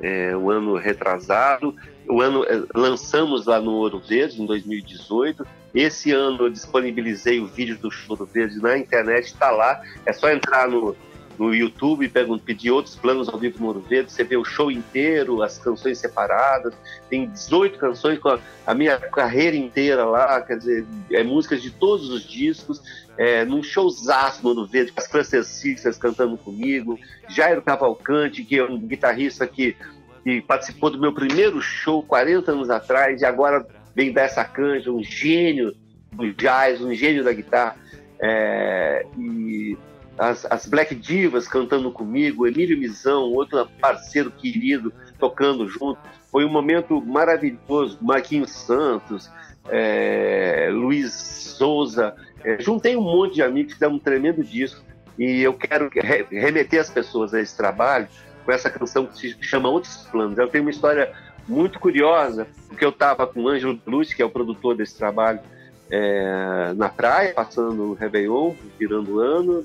[0.00, 1.74] É, o ano retrasado.
[2.08, 5.46] O ano é, lançamos lá no Ouro Verde em 2018.
[5.74, 9.82] Esse ano eu disponibilizei o vídeo do Ouro Verde na internet, está lá.
[10.06, 10.96] É só entrar no
[11.40, 12.06] no YouTube,
[12.44, 15.96] pedir outros planos ao vivo no Ouro Verde, você vê o show inteiro, as canções
[15.96, 16.74] separadas,
[17.08, 21.70] tem 18 canções com a, a minha carreira inteira lá, quer dizer, é músicas de
[21.70, 22.82] todos os discos,
[23.16, 28.64] é, num showzaço no Ouro Verde, com as Francecistas cantando comigo, Jairo Cavalcante, que é
[28.64, 29.74] um guitarrista que,
[30.22, 34.92] que participou do meu primeiro show 40 anos atrás, e agora vem dar essa canja,
[34.92, 35.74] um gênio
[36.12, 37.76] do jazz, um gênio da guitarra,
[38.20, 39.78] é, e
[40.20, 45.98] as, as, Black Divas cantando comigo, Emílio Mizão, outro parceiro querido, tocando junto.
[46.30, 47.98] Foi um momento maravilhoso.
[48.02, 49.30] Marquinhos Santos,
[49.70, 52.14] é, Luiz Souza.
[52.44, 54.84] É, juntei um monte de amigos que dão um tremendo disco
[55.18, 55.90] e eu quero
[56.30, 58.06] remeter as pessoas a esse trabalho
[58.44, 60.36] com essa canção que se chama Outros Planos.
[60.36, 61.12] Eu tenho uma história
[61.48, 65.40] muito curiosa, porque eu estava com o Ângelo Luz, que é o produtor desse trabalho,
[65.90, 69.64] é, na praia, passando o Réveillon, virando o ano,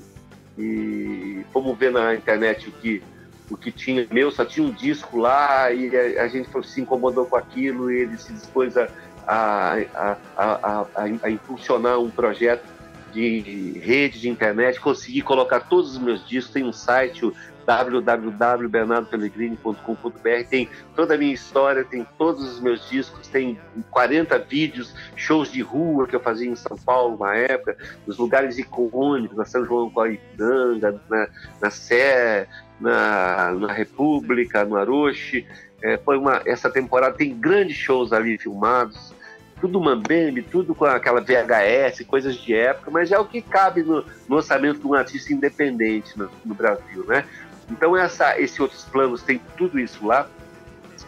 [0.58, 3.02] e fomos ver na internet o que,
[3.50, 4.06] o que tinha.
[4.10, 8.00] Meu, só tinha um disco lá, e a, a gente se incomodou com aquilo, e
[8.00, 8.88] ele se dispôs a,
[9.26, 10.86] a, a,
[11.22, 12.64] a impulsionar um projeto
[13.12, 17.34] de rede de internet, consegui colocar todos os meus discos, tem um site, o
[17.66, 23.58] www.bernardopellegrini.com.br tem toda a minha história, tem todos os meus discos, tem
[23.90, 28.56] 40 vídeos, shows de rua que eu fazia em São Paulo uma época, nos lugares
[28.56, 31.26] icônicos, na São João Coipiranga, na,
[31.60, 32.46] na Sé,
[32.80, 35.44] na, na República, no Aroche.
[35.82, 39.14] É, foi uma, essa temporada tem grandes shows ali filmados,
[39.60, 44.04] tudo mambembe, tudo com aquela VHS, coisas de época, mas é o que cabe no,
[44.28, 47.24] no orçamento de um artista independente no, no Brasil, né?
[47.70, 50.26] Então essa, esse outros planos tem tudo isso lá.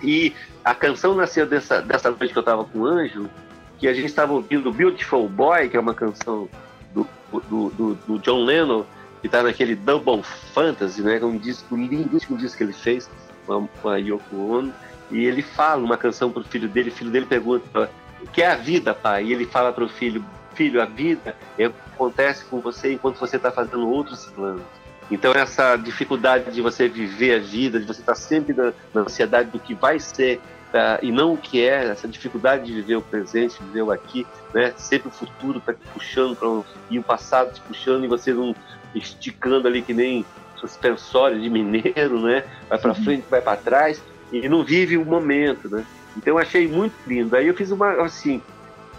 [0.03, 0.33] E
[0.65, 3.31] a canção nasceu dessa, dessa noite que eu estava com o Ângelo,
[3.79, 6.49] que a gente estava ouvindo Beautiful Boy, que é uma canção
[6.93, 8.85] do, do, do, do John Lennon,
[9.21, 11.19] que está naquele Double Fantasy, né?
[11.19, 13.09] Que é um disco lindíssimo disco que ele fez
[13.47, 14.73] com a, Yoko Ono.
[15.11, 17.91] E ele fala uma canção para o filho dele, o filho dele pergunta
[18.21, 19.25] o que é a vida, pai?
[19.25, 23.37] E ele fala para o filho, filho, a vida é acontece com você enquanto você
[23.37, 24.63] está fazendo outros planos.
[25.11, 29.51] Então essa dificuldade de você viver a vida, de você estar sempre na, na ansiedade
[29.51, 33.03] do que vai ser uh, e não o que é, essa dificuldade de viver o
[33.03, 34.73] presente, viver o aqui, né?
[34.77, 38.33] Sempre o futuro está te puxando para um, e o passado te puxando e você
[38.33, 38.55] não
[38.95, 40.25] esticando ali que nem
[40.57, 42.45] suspensório de mineiro, né?
[42.69, 45.85] Vai para frente, vai para trás e não vive o momento, né?
[46.17, 47.35] Então eu achei muito lindo.
[47.35, 48.43] Aí eu fiz uma assim,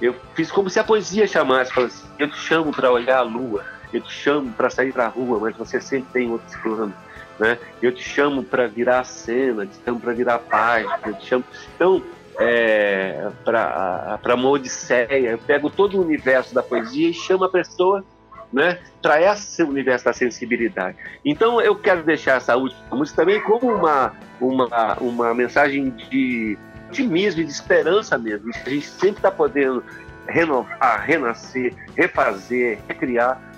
[0.02, 3.22] eu fiz como se a poesia chamasse, falou assim, eu te chamo para olhar a
[3.22, 3.64] lua
[3.94, 6.96] eu te chamo para sair para a rua, mas você sempre tem outros planos.
[7.40, 7.58] Né?
[7.82, 11.26] Eu te chamo para virar a cena, te chamo para virar a página, eu te
[11.26, 11.44] chamo.
[11.76, 12.04] Então,
[12.40, 18.04] é, para uma odisseia, eu pego todo o universo da poesia e chamo a pessoa
[18.52, 20.98] né, para esse universo da sensibilidade.
[21.24, 26.58] Então, eu quero deixar essa última música também como uma, uma, uma mensagem de
[26.90, 28.52] otimismo e de esperança mesmo.
[28.66, 29.84] A gente sempre está podendo
[30.28, 33.49] renovar, renascer, refazer, recriar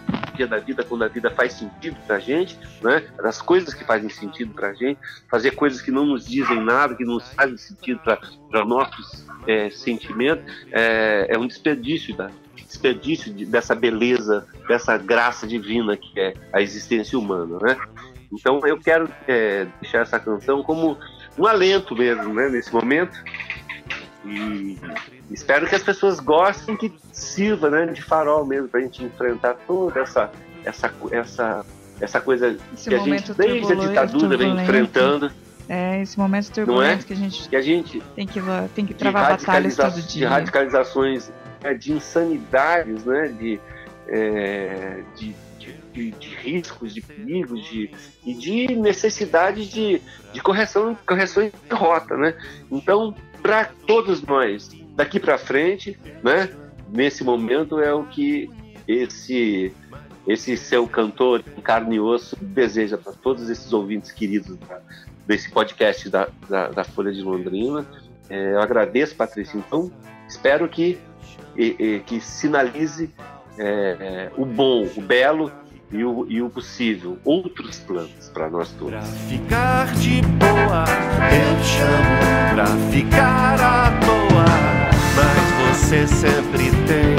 [0.42, 3.04] dia da vida quando a vida faz sentido para gente, né?
[3.22, 7.06] das coisas que fazem sentido para gente, fazer coisas que não nos dizem nada, que
[7.06, 13.76] não fazem sentido para nossos é, sentimentos, é, é, um desperdício da desperdício de, dessa
[13.76, 17.78] beleza, dessa graça divina que é a existência humana, né?
[18.32, 20.98] Então eu quero é, deixar essa canção como
[21.38, 23.12] um alento mesmo, né, nesse momento.
[24.24, 24.78] E
[25.32, 29.56] espero que as pessoas gostem, que sirva né, de farol mesmo para a gente enfrentar
[29.66, 30.32] toda essa,
[30.64, 31.66] essa, essa,
[32.00, 35.32] essa coisa esse que a gente, desde a ditadura, vem enfrentando.
[35.68, 36.54] É, esse momento é?
[36.54, 37.08] turbulento é?
[37.08, 38.42] que a gente, que a gente tem, que,
[38.76, 40.28] tem que travar batalhas todo dia.
[40.28, 41.32] De radicalizações,
[41.64, 43.60] é, de insanidades, né, de,
[44.08, 45.36] é, de,
[45.94, 47.90] de, de, riscos, de perigos de,
[48.26, 50.02] e de necessidade de,
[50.34, 52.18] de correção, correção de rota.
[52.18, 52.36] Né?
[52.70, 56.50] Então, para todos nós, daqui para frente, né?
[56.90, 58.50] Nesse momento é o que
[58.88, 59.74] esse
[60.28, 64.80] esse seu cantor carne e osso deseja para todos esses ouvintes queridos da,
[65.26, 67.86] desse podcast da, da, da, Folha de Londrina.
[68.30, 69.58] É, eu agradeço, Patrícia.
[69.58, 69.92] Então,
[70.28, 71.00] espero que,
[71.58, 73.10] e, e, que sinalize
[73.58, 75.52] é, é, o bom, o belo
[75.92, 78.94] e o, e o possível, outros planos para nós todos.
[78.94, 80.86] Pra ficar de boa,
[81.32, 84.46] eu chamo pra ficar à toa,
[85.16, 87.16] mas você sempre tem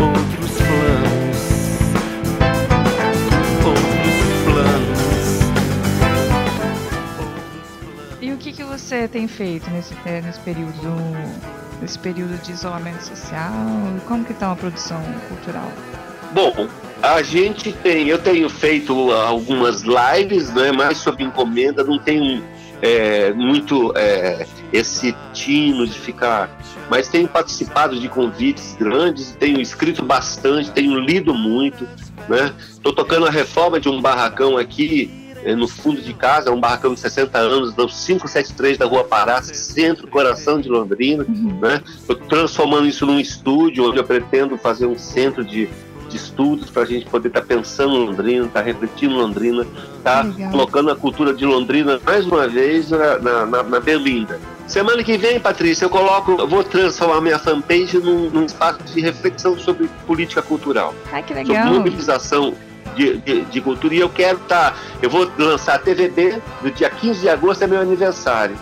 [0.00, 1.38] outros planos.
[3.66, 5.08] Outros planos.
[8.20, 9.94] E o que, que você tem feito nesse,
[10.24, 10.96] nesse período
[11.80, 13.52] nesse período de isolamento social?
[14.06, 15.70] Como que está a produção cultural?
[16.32, 16.68] Bom,
[17.02, 22.42] a gente tem, eu tenho feito algumas lives, né, mais sob encomenda, não tenho
[22.82, 26.50] é, muito é, esse tino de ficar,
[26.90, 31.88] mas tenho participado de convites grandes, tenho escrito bastante, tenho lido muito,
[32.28, 32.52] né?
[32.70, 36.94] Estou tocando a reforma de um barracão aqui é, no fundo de casa, um barracão
[36.94, 41.58] de 60 anos, do 573 da Rua Pará, centro, coração de Londrina, uhum.
[41.60, 41.82] né?
[41.86, 45.68] Estou transformando isso num estúdio onde eu pretendo fazer um centro de
[46.08, 49.66] de estudos para a gente poder estar tá pensando em Londrina, estar tá refletindo Londrina,
[49.98, 54.40] estar tá colocando a cultura de Londrina mais uma vez na, na, na, na Berlinda.
[54.66, 59.00] Semana que vem, Patrícia, eu coloco, eu vou transformar minha fanpage num, num espaço de
[59.00, 60.94] reflexão sobre política cultural.
[61.10, 61.56] Ai, que legal.
[61.56, 62.54] Sobre mobilização
[62.94, 63.94] de, de, de, cultura.
[63.94, 64.72] E eu quero estar.
[64.72, 68.58] Tá, eu vou lançar a TVB no dia 15 de agosto, é meu aniversário.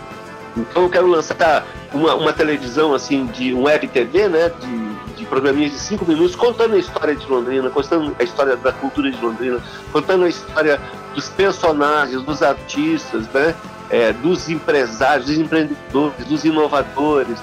[0.55, 4.49] Então eu quero lançar uma, uma televisão assim, de um web TV, né?
[4.61, 4.86] De
[5.27, 9.19] programinhas de cinco minutos, contando a história de Londrina, contando a história da cultura de
[9.23, 9.61] Londrina,
[9.91, 10.79] contando a história
[11.13, 13.55] dos personagens, dos artistas, né?
[13.89, 17.37] é, dos empresários, dos empreendedores, dos inovadores.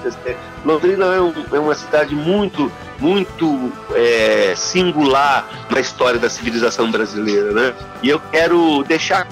[0.63, 7.51] Londrina é, um, é uma cidade muito, muito é, singular na história da civilização brasileira,
[7.51, 7.73] né?
[8.01, 9.27] E eu quero deixar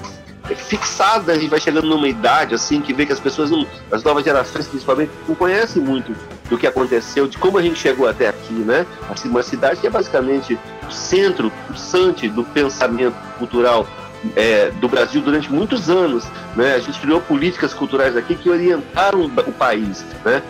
[0.56, 3.50] fixada, a gente vai chegando numa idade assim que vê que as pessoas,
[3.90, 6.14] as novas gerações principalmente, não conhecem muito
[6.48, 8.86] do que aconteceu, de como a gente chegou até aqui, né?
[9.08, 13.86] Assim, uma cidade que é basicamente o centro, pulsante do pensamento cultural
[14.36, 16.24] é, do Brasil durante muitos anos.
[16.56, 16.74] Né?
[16.74, 20.04] A gente criou políticas culturais aqui que orientaram o país.
[20.24, 20.42] Né?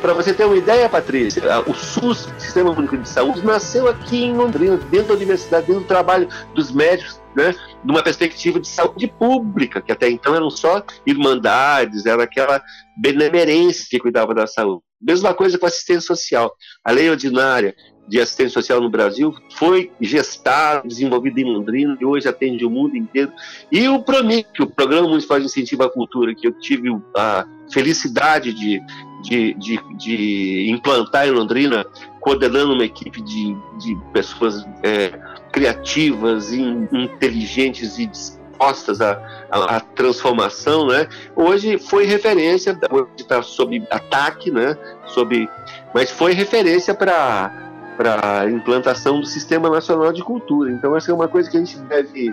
[0.00, 4.34] Para você ter uma ideia, Patrícia, o SUS, Sistema Único de Saúde, nasceu aqui em
[4.34, 7.54] Londrina, dentro da universidade, dentro do trabalho dos médicos, né,
[7.84, 12.62] numa perspectiva de saúde pública, que até então eram só irmandades, era aquela
[12.96, 14.85] benemerência que cuidava da saúde.
[15.00, 16.54] Mesma coisa com assistência social.
[16.84, 17.74] A lei ordinária
[18.08, 22.96] de assistência social no Brasil foi gestado, desenvolvido em Londrina e hoje atende o mundo
[22.96, 23.32] inteiro.
[23.70, 28.52] E o PROMIC, o Programa Municipal de Incentivo à Cultura, que eu tive a felicidade
[28.52, 28.80] de,
[29.22, 31.84] de, de, de implantar em Londrina,
[32.20, 35.10] coordenando uma equipe de, de pessoas é,
[35.52, 38.06] criativas, in, inteligentes e
[38.56, 41.06] dispostas à, à, à, transformação, né?
[41.34, 44.76] Hoje foi referência, hoje está sob ataque, né?
[45.06, 45.48] Sob,
[45.94, 47.62] mas foi referência para
[47.96, 50.70] para a implantação do Sistema Nacional de Cultura.
[50.70, 52.30] Então, essa é uma coisa que a gente deve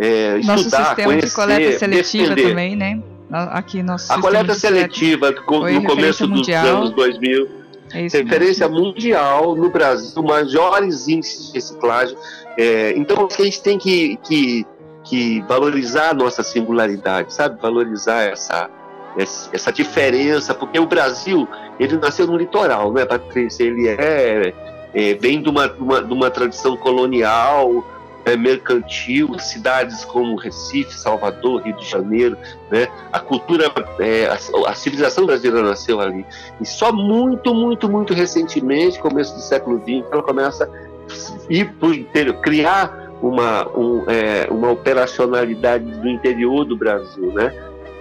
[0.00, 2.48] é, nosso estudar, sistema conhecer, de coleta seletiva defender.
[2.48, 3.00] também, né?
[3.30, 7.48] Aqui nosso a coleta seletiva no começo dos anos 2000,
[7.94, 8.84] é referência mesmo.
[8.84, 12.16] mundial no Brasil, maiores índices de reciclagem.
[12.58, 14.66] É, então, a gente tem que, que,
[15.06, 17.60] que valorizar a nossa singularidade, sabe?
[17.60, 18.68] Valorizar essa,
[19.16, 21.48] essa diferença, porque o Brasil,
[21.78, 23.64] ele nasceu no litoral, né, Patrícia?
[23.64, 24.52] Ele é
[24.96, 27.84] é, vem de uma, uma, de uma tradição colonial,
[28.24, 32.36] é, mercantil, cidades como Recife, Salvador, Rio de Janeiro,
[32.70, 32.88] né?
[33.12, 36.24] A cultura, é, a, a, civilização brasileira nasceu ali.
[36.62, 41.88] E só muito, muito, muito recentemente, começo do século XX, ela começa a ir para
[41.88, 47.52] o interior, criar uma, um, é, uma operacionalidade do interior do Brasil, né?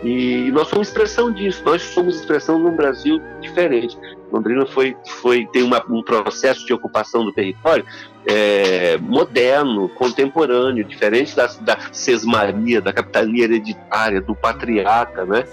[0.03, 3.97] E nós somos expressão disso, nós somos expressão num Brasil diferente.
[4.31, 7.85] Londrina foi, foi, tem uma, um processo de ocupação do território
[8.27, 15.45] é, moderno, contemporâneo, diferente da, da sesmaria, da capitania hereditária, do patriarca, né?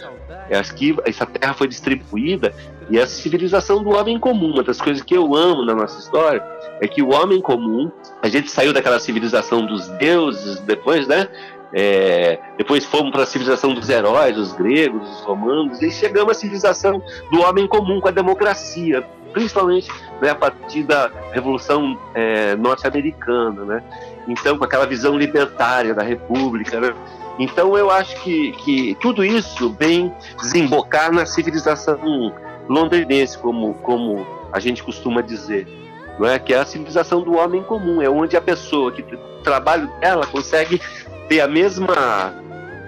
[0.50, 2.52] É que essa terra foi distribuída
[2.90, 6.42] e a civilização do homem comum, uma das coisas que eu amo na nossa história
[6.82, 11.28] é que o homem comum, a gente saiu daquela civilização dos deuses depois, né?
[11.72, 16.34] É, depois fomos para a civilização dos heróis, os gregos, os romanos, e chegamos à
[16.34, 19.00] civilização do homem comum com a democracia,
[19.32, 19.88] principalmente
[20.20, 23.82] né, a partir da Revolução é, Norte-Americana, né?
[24.26, 26.92] Então, com aquela visão libertária da República, né?
[27.38, 32.34] Então, eu acho que, que tudo isso vem desembocar na civilização
[32.68, 35.81] londrinense, como, como a gente costuma dizer,
[36.18, 36.38] não é?
[36.38, 40.26] Que é a civilização do homem comum, é onde a pessoa que o trabalho dela
[40.26, 40.80] consegue
[41.28, 42.34] ter a mesma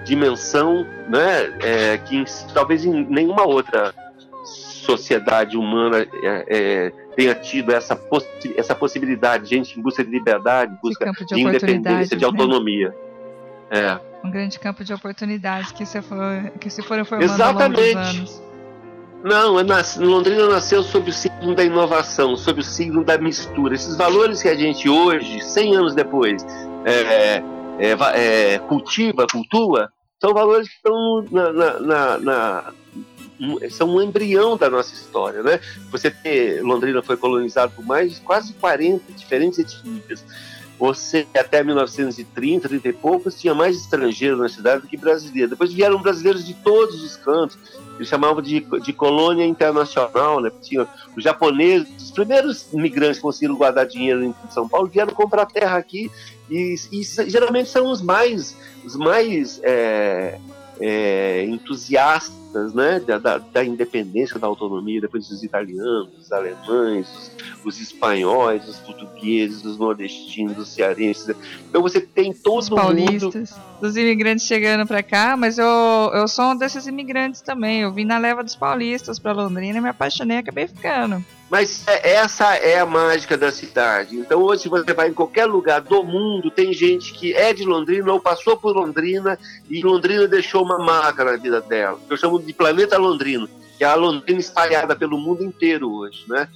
[0.05, 3.93] dimensão né, é, que em, talvez em nenhuma outra
[4.43, 10.77] sociedade humana é, é, tenha tido essa, possi essa possibilidade, gente em busca de liberdade,
[10.81, 12.27] busca de, de independência, de né?
[12.27, 12.95] autonomia.
[13.71, 13.99] É.
[14.23, 17.95] Um grande campo de oportunidades que se, for, que se foram formando Exatamente.
[17.95, 18.43] ao longo dos anos.
[19.25, 19.55] Não,
[20.01, 23.73] Londrina nasceu sob o signo da inovação, sob o signo da mistura.
[23.73, 26.45] Esses valores que a gente hoje, 100 anos depois,
[26.85, 27.41] é,
[27.79, 32.73] é, é, cultiva, cultua, são valores que estão na, na, na, na,
[33.71, 35.59] são um embrião da nossa história, né?
[35.89, 40.23] Você ter Londrina foi colonizado por mais de quase 40 diferentes etnias.
[40.77, 45.49] Você até 1930, 30 e poucos tinha mais estrangeiros na cidade do que brasileiros.
[45.49, 47.57] Depois vieram brasileiros de todos os cantos.
[47.95, 50.51] Eles chamavam de, de colônia internacional, né?
[50.61, 55.45] Tinha os japoneses, os primeiros imigrantes que conseguiram guardar dinheiro em São Paulo vieram comprar
[55.45, 56.11] terra aqui
[56.49, 60.39] e, e geralmente são os mais, os mais é,
[60.79, 67.81] é, entusiastas né, da, da, independência, da autonomia, depois os italianos, os alemães, os, os,
[67.81, 71.35] espanhóis, os portugueses, os nordestinos, os cearenses.
[71.69, 73.61] Então você tem todo os paulistas, mundo...
[73.81, 75.67] os imigrantes chegando para cá, mas eu,
[76.13, 77.81] eu sou um desses imigrantes também.
[77.81, 81.23] Eu vim na leva dos paulistas para Londrina, me apaixonei e acabei ficando.
[81.49, 84.17] Mas é, essa é a mágica da cidade.
[84.17, 87.63] Então hoje se você vai em qualquer lugar do mundo, tem gente que é de
[87.63, 89.37] Londrina ou passou por Londrina
[89.69, 91.99] e Londrina deixou uma marca na vida dela.
[92.09, 96.49] Eu chamo de planeta Londrino, que é a Londrina espalhada pelo mundo inteiro hoje, né?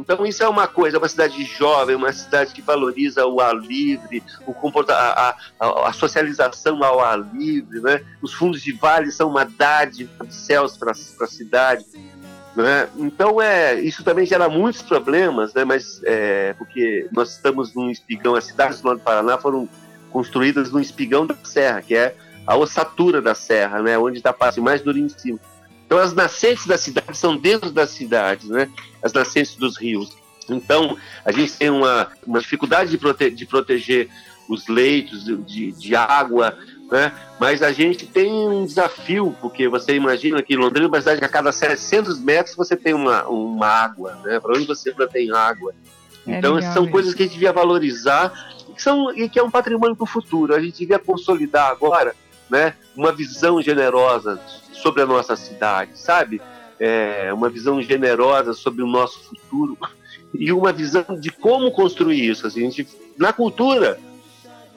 [0.00, 3.54] Então isso é uma coisa, é uma cidade jovem, uma cidade que valoriza o ar
[3.54, 8.02] livre, o comporta a, a, a, socialização ao ar livre, né?
[8.22, 11.84] Os fundos de vale são uma dádiva dos céus para a cidade.
[12.54, 12.88] Né?
[12.96, 15.64] Então é isso também gera muitos problemas, né?
[15.64, 19.68] Mas é, porque nós estamos num espigão, as cidades do norte do Paraná foram
[20.10, 23.96] construídas num espigão da serra, que é a ossatura da serra, né?
[23.96, 25.38] Onde está a parte mais dura em cima.
[25.86, 28.68] Então as nascentes da cidade são dentro das cidades, né?
[29.02, 30.16] As nascentes dos rios.
[30.48, 34.08] Então a gente tem uma, uma dificuldade de, prote de proteger
[34.48, 36.58] os leitos de, de água,
[36.90, 37.12] né?
[37.38, 41.24] Mas a gente tem um desafio, porque você imagina que Londrina é uma cidade que
[41.24, 44.40] a cada 700 metros você tem uma, uma água, né?
[44.40, 45.72] Para onde você tem água.
[46.26, 48.32] É então, legal, são coisas que a gente devia valorizar
[48.68, 50.54] e que, são, e que é um patrimônio para o futuro.
[50.54, 52.14] A gente devia consolidar agora
[52.50, 54.40] né, uma visão generosa
[54.72, 56.42] sobre a nossa cidade, sabe?
[56.78, 59.78] É, uma visão generosa sobre o nosso futuro
[60.34, 62.46] e uma visão de como construir isso.
[62.46, 63.98] Assim, a gente, na cultura,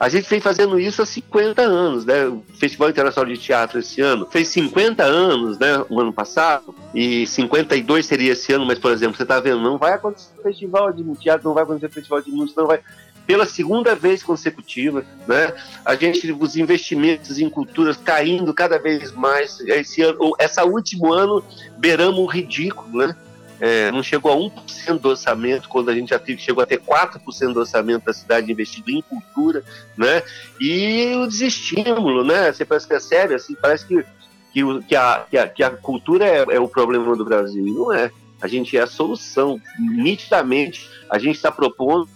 [0.04, 2.26] a gente vem fazendo isso há 50 anos, né?
[2.26, 5.82] O Festival Internacional de Teatro esse ano fez 50 anos, né?
[5.88, 9.78] O ano passado, e 52 seria esse ano, mas, por exemplo, você está vendo, não
[9.78, 12.80] vai acontecer festival de teatro, não vai acontecer festival de música, não vai.
[13.26, 15.54] Pela segunda vez consecutiva, né?
[15.82, 19.58] A gente, os investimentos em culturas caindo cada vez mais.
[19.60, 21.42] Esse ano, essa último ano,
[21.78, 23.16] beiramos o ridículo, né?
[23.60, 26.80] É, não chegou a 1% do orçamento, quando a gente já teve, chegou a ter
[26.80, 29.64] 4% do orçamento da cidade investido em cultura,
[29.96, 30.22] né?
[30.60, 32.52] E o desestímulo, né?
[32.52, 34.04] Você parece que é sério, assim, parece que,
[34.52, 37.66] que, que, a, que, a, que a cultura é, é o problema do Brasil.
[37.66, 38.10] E não é.
[38.40, 39.60] A gente é a solução.
[39.78, 42.08] Nitidamente, a gente está propondo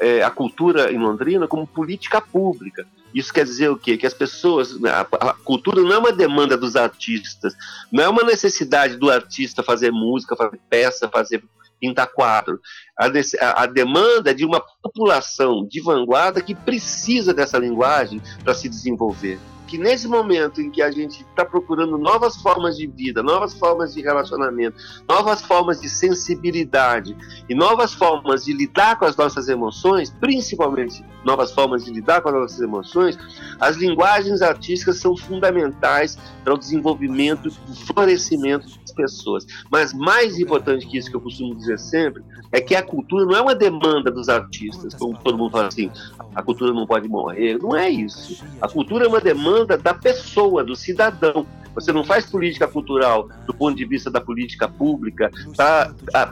[0.00, 2.86] é, a cultura em Londrina como política pública.
[3.14, 3.96] Isso quer dizer o quê?
[3.96, 4.76] Que as pessoas.
[4.84, 7.54] A, a, cultura não é uma demanda dos artistas,
[7.90, 11.42] não é uma necessidade do artista fazer música, fazer peça, fazer
[11.82, 12.60] pintar quadro.
[12.96, 18.54] A, a, a demanda é de uma população de vanguarda que precisa dessa linguagem para
[18.54, 19.40] se desenvolver
[19.72, 23.94] que nesse momento em que a gente está procurando novas formas de vida, novas formas
[23.94, 24.76] de relacionamento,
[25.08, 27.16] novas formas de sensibilidade
[27.48, 32.28] e novas formas de lidar com as nossas emoções, principalmente novas formas de lidar com
[32.28, 33.18] as nossas emoções,
[33.58, 39.46] as linguagens artísticas são fundamentais para o desenvolvimento e florescimento pessoas.
[39.70, 43.34] Mas mais importante que isso que eu costumo dizer sempre é que a cultura não
[43.34, 45.90] é uma demanda dos artistas, como todo mundo fala assim,
[46.34, 47.58] a cultura não pode morrer.
[47.58, 48.44] Não é isso.
[48.60, 51.46] A cultura é uma demanda da pessoa, do cidadão.
[51.74, 55.30] Você não faz política cultural do ponto de vista da política pública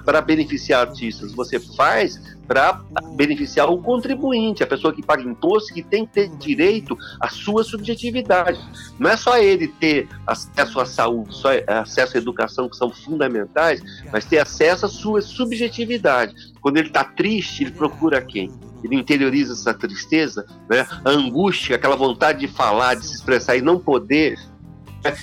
[0.04, 1.32] para beneficiar artistas.
[1.32, 2.20] Você faz
[2.50, 2.80] para
[3.14, 7.62] beneficiar o contribuinte, a pessoa que paga imposto, que tem que ter direito à sua
[7.62, 8.58] subjetividade.
[8.98, 13.80] Não é só ele ter acesso à saúde, só acesso à educação, que são fundamentais,
[14.12, 16.34] mas ter acesso à sua subjetividade.
[16.60, 18.50] Quando ele está triste, ele procura quem?
[18.82, 20.86] Ele interioriza essa tristeza, né?
[21.04, 24.36] a angústia, aquela vontade de falar, de se expressar e não poder?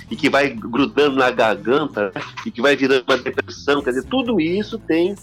[0.09, 2.21] E que vai grudando na garganta né?
[2.45, 3.81] e que vai virando uma depressão.
[3.81, 5.15] Quer dizer, tudo isso tem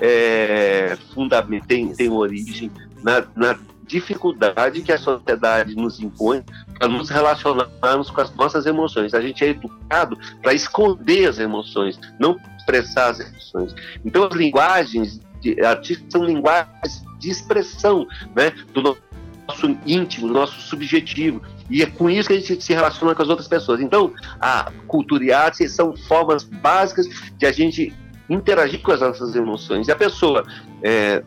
[0.00, 2.70] é, fundamento, tem, tem origem
[3.02, 6.42] na, na dificuldade que a sociedade nos impõe
[6.78, 9.12] para nos relacionarmos com as nossas emoções.
[9.12, 13.74] A gente é educado para esconder as emoções, não expressar as emoções.
[14.04, 15.20] Então, as linguagens
[15.64, 21.42] artistas são linguagens de expressão né, do nosso íntimo, do nosso subjetivo.
[21.72, 23.80] E é com isso que a gente se relaciona com as outras pessoas.
[23.80, 27.08] Então, a cultura e a arte são formas básicas
[27.38, 27.92] de a gente
[28.28, 29.88] interagir com as nossas emoções.
[29.88, 30.44] E a pessoa,
[30.82, 31.22] é,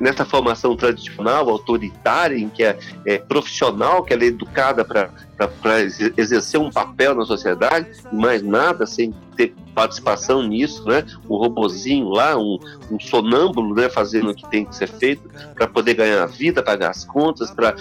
[0.00, 5.10] nessa formação tradicional, autoritária, em que é, é profissional, que ela é educada para
[6.16, 11.04] exercer um papel na sociedade, mais nada, sem ter participação nisso, né?
[11.28, 12.58] Um robozinho lá, um,
[12.90, 13.88] um sonâmbulo, né?
[13.90, 17.50] Fazendo o que tem que ser feito para poder ganhar a vida, pagar as contas,
[17.50, 17.74] para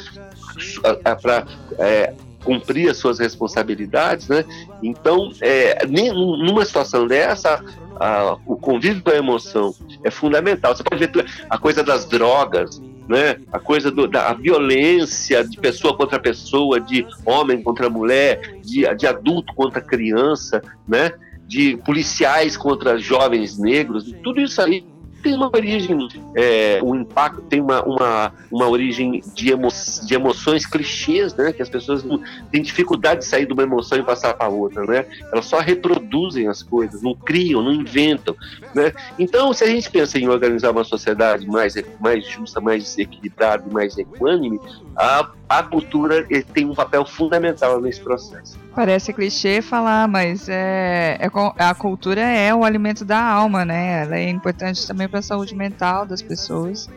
[1.21, 1.45] para
[1.79, 4.45] é, cumprir as suas responsabilidades, né?
[4.81, 7.63] Então, é, numa situação dessa,
[7.99, 10.75] a, o convívio com a emoção é fundamental.
[10.75, 13.37] Você pode ver a coisa das drogas, né?
[13.51, 19.07] A coisa do, da violência de pessoa contra pessoa, de homem contra mulher, de, de
[19.07, 21.11] adulto contra criança, né?
[21.47, 24.83] De policiais contra jovens negros, tudo isso aí
[25.25, 29.69] tem uma origem, é, um impacto, tem uma, uma, uma origem de, emo,
[30.05, 31.51] de emoções clichês, né?
[31.51, 32.05] Que as pessoas
[32.51, 35.03] têm dificuldade de sair de uma emoção e passar para outra, né?
[35.31, 38.35] Elas só reproduzem as coisas, não criam, não inventam,
[38.75, 38.93] né?
[39.17, 43.97] Então, se a gente pensa em organizar uma sociedade mais, mais justa, mais equilibrada, mais
[43.97, 44.59] equânime,
[44.95, 48.59] a, a cultura eh, tem um papel fundamental nesse processo.
[48.75, 51.29] Parece clichê falar, mas é, é,
[51.63, 54.03] a cultura é o alimento da alma, né?
[54.03, 56.89] Ela é importante também para a saúde mental das pessoas.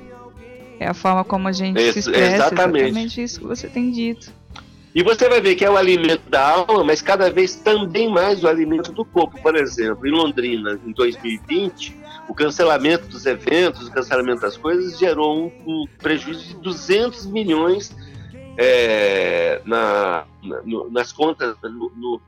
[0.80, 2.34] É a forma como a gente se expressa.
[2.34, 2.84] Exatamente.
[2.84, 4.32] exatamente isso que você tem dito.
[4.94, 8.42] E você vai ver que é o alimento da alma, mas cada vez também mais
[8.42, 9.40] o alimento do corpo.
[9.40, 11.96] Por exemplo, em Londrina, em 2020,
[12.28, 17.94] o cancelamento dos eventos, o cancelamento das coisas gerou um, um prejuízo de 200 milhões
[18.58, 22.20] é, na, na no, nas contas no, no,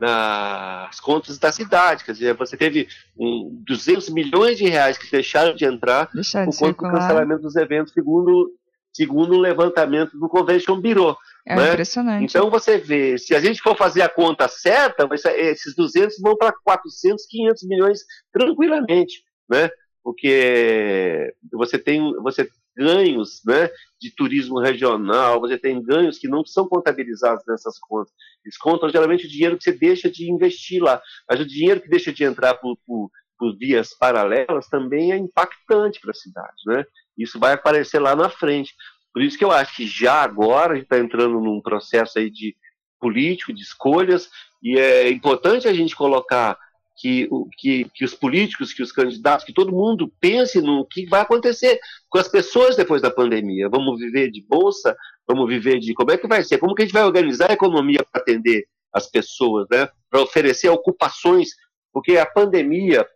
[0.00, 2.88] nas contas da cidade, quer dizer, você teve
[3.18, 7.54] um, 200 milhões de reais que deixaram de entrar Deixar por conta do cancelamento dos
[7.56, 8.50] eventos, segundo
[8.92, 11.16] segundo o levantamento do Convention Bureau.
[11.46, 11.72] É né?
[11.72, 12.24] impressionante.
[12.24, 16.52] Então você vê, se a gente for fazer a conta certa, esses 200 vão para
[16.64, 18.00] 400, 500 milhões
[18.32, 19.70] tranquilamente, né?
[20.02, 22.48] Porque você tem, você
[22.78, 23.68] ganhos né,
[24.00, 28.12] de turismo regional, você tem ganhos que não são contabilizados nessas contas.
[28.44, 31.88] Eles contam geralmente o dinheiro que você deixa de investir lá, mas o dinheiro que
[31.88, 36.62] deixa de entrar por, por, por vias paralelas também é impactante para a cidade.
[36.66, 36.84] Né?
[37.18, 38.72] Isso vai aparecer lá na frente.
[39.12, 42.30] Por isso que eu acho que já agora a gente está entrando num processo aí
[42.30, 42.54] de
[43.00, 44.28] político, de escolhas,
[44.62, 46.58] e é importante a gente colocar
[46.98, 51.20] que, que, que os políticos, que os candidatos, que todo mundo pense no que vai
[51.20, 51.78] acontecer
[52.08, 53.68] com as pessoas depois da pandemia.
[53.68, 54.96] Vamos viver de bolsa?
[55.26, 55.94] Vamos viver de.
[55.94, 56.58] Como é que vai ser?
[56.58, 59.88] Como que a gente vai organizar a economia para atender as pessoas, né?
[60.10, 61.50] para oferecer ocupações?
[61.92, 63.06] Porque a pandemia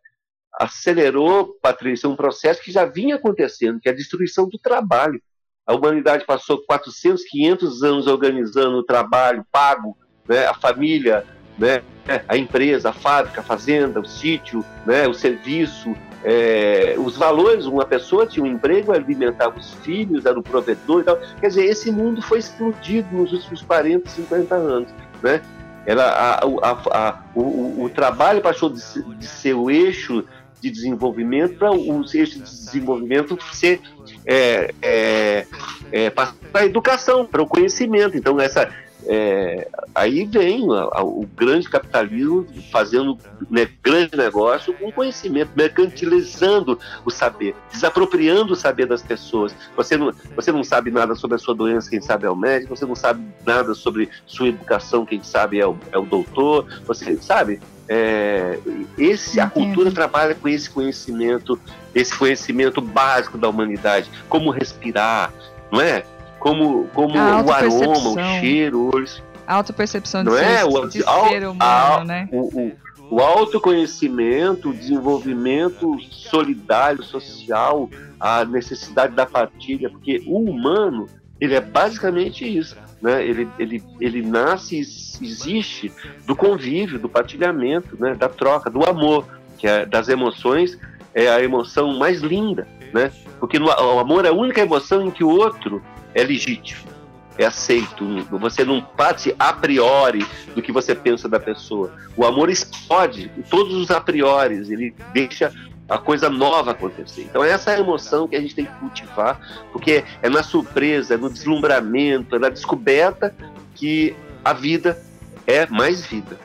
[0.60, 5.20] acelerou, Patrícia, um processo que já vinha acontecendo, que é a destruição do trabalho.
[5.66, 9.96] A humanidade passou 400, 500 anos organizando o trabalho pago,
[10.28, 10.46] né?
[10.46, 11.26] a família,
[11.58, 11.82] né?
[12.28, 15.06] a empresa, a fábrica, a fazenda, o sítio, né?
[15.06, 15.94] o serviço,
[16.24, 17.66] é, os valores.
[17.66, 21.18] Uma pessoa tinha um emprego, alimentava os filhos, era o provedor e tal.
[21.40, 24.88] Quer dizer, esse mundo foi explodido nos últimos 40, 50 anos.
[25.22, 25.40] Né?
[25.84, 28.80] Era a, a, a, o, o, trabalho passou de,
[29.16, 30.24] de ser o eixo
[30.60, 33.80] de desenvolvimento para os eixos de desenvolvimento ser
[34.24, 35.46] é, é,
[35.90, 38.16] é, para a educação, para o conhecimento.
[38.16, 38.72] Então, essa,
[39.06, 43.18] é, aí vem a, a, o grande capitalismo fazendo
[43.50, 49.54] né, grande negócio com conhecimento, mercantilizando o saber, desapropriando o saber das pessoas.
[49.76, 52.76] Você não, você não sabe nada sobre a sua doença, quem sabe é o médico,
[52.76, 57.16] você não sabe nada sobre sua educação, quem sabe é o, é o doutor, você
[57.16, 57.60] sabe.
[57.88, 58.58] É,
[58.96, 61.58] esse, a cultura trabalha com esse conhecimento,
[61.94, 65.32] esse conhecimento básico da humanidade, como respirar,
[65.70, 66.04] não é?
[66.42, 69.22] Como, como o aroma, o cheiro, os...
[69.46, 70.64] A autopercepção de, não ser, é?
[70.64, 72.28] o, de ao, ser humano, a, né?
[72.32, 72.72] O, o,
[73.10, 77.88] o autoconhecimento, o desenvolvimento solidário, social,
[78.18, 81.08] a necessidade da partilha, porque o humano,
[81.40, 82.76] ele é basicamente isso.
[83.00, 83.24] Né?
[83.24, 85.92] Ele, ele, ele nasce e existe
[86.26, 88.14] do convívio, do partilhamento, né?
[88.14, 89.26] da troca, do amor,
[89.58, 90.76] que é das emoções,
[91.14, 93.12] é a emoção mais linda, né?
[93.38, 95.82] Porque no, o amor é a única emoção em que o outro
[96.14, 96.90] é legítimo,
[97.38, 98.04] é aceito.
[98.30, 101.92] Você não parte a priori do que você pensa da pessoa.
[102.16, 105.52] O amor explode todos os a priori, ele deixa
[105.88, 107.22] a coisa nova acontecer.
[107.22, 109.38] Então essa é a emoção que a gente tem que cultivar,
[109.72, 113.34] porque é na surpresa, é no deslumbramento, é na descoberta
[113.74, 114.98] que a vida
[115.46, 116.38] é mais vida.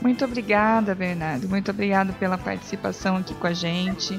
[0.00, 1.48] Muito obrigada, Bernardo.
[1.48, 4.18] Muito obrigado pela participação aqui com a gente,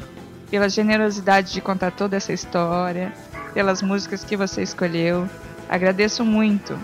[0.50, 3.12] pela generosidade de contar toda essa história
[3.54, 5.28] pelas músicas que você escolheu.
[5.70, 6.78] Agradeço muito.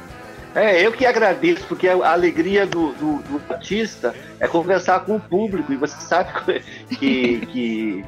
[0.55, 5.20] É, eu que agradeço, porque a alegria do, do, do artista é conversar com o
[5.20, 6.32] público, e você sabe
[6.89, 8.05] que, que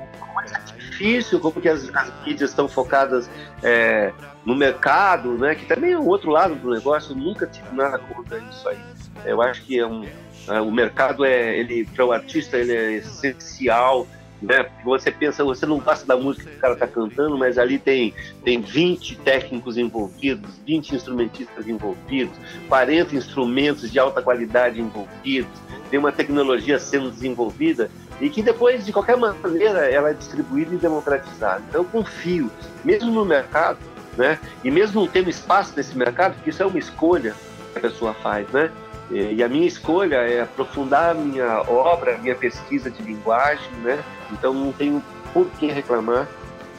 [0.55, 3.30] é difícil, como que as, as mídias estão focadas
[3.62, 4.12] é,
[4.43, 5.53] no mercado, né?
[5.53, 8.80] Que também é um outro lado do negócio, eu nunca tive nada contra isso aí.
[9.26, 10.07] Eu acho que é um,
[10.47, 14.07] é, o mercado é, ele para o artista ele é essencial
[14.42, 14.64] né?
[14.64, 17.78] Porque você pensa, você não gosta da música que o cara está cantando, mas ali
[17.78, 18.14] tem,
[18.44, 22.36] tem 20 técnicos envolvidos, 20 instrumentistas envolvidos,
[22.68, 25.52] 40 instrumentos de alta qualidade envolvidos,
[25.90, 27.90] tem uma tecnologia sendo desenvolvida
[28.22, 31.64] e que depois, de qualquer maneira, ela é distribuída e democratizada.
[31.68, 32.52] Então, eu confio,
[32.84, 33.80] mesmo no mercado,
[34.18, 37.34] né, e mesmo não tendo espaço nesse mercado, porque isso é uma escolha
[37.72, 38.72] que a pessoa faz, né,
[39.10, 44.04] e a minha escolha é aprofundar a minha obra, a minha pesquisa de linguagem, né,
[44.32, 45.04] então não tenho
[45.34, 46.28] por que reclamar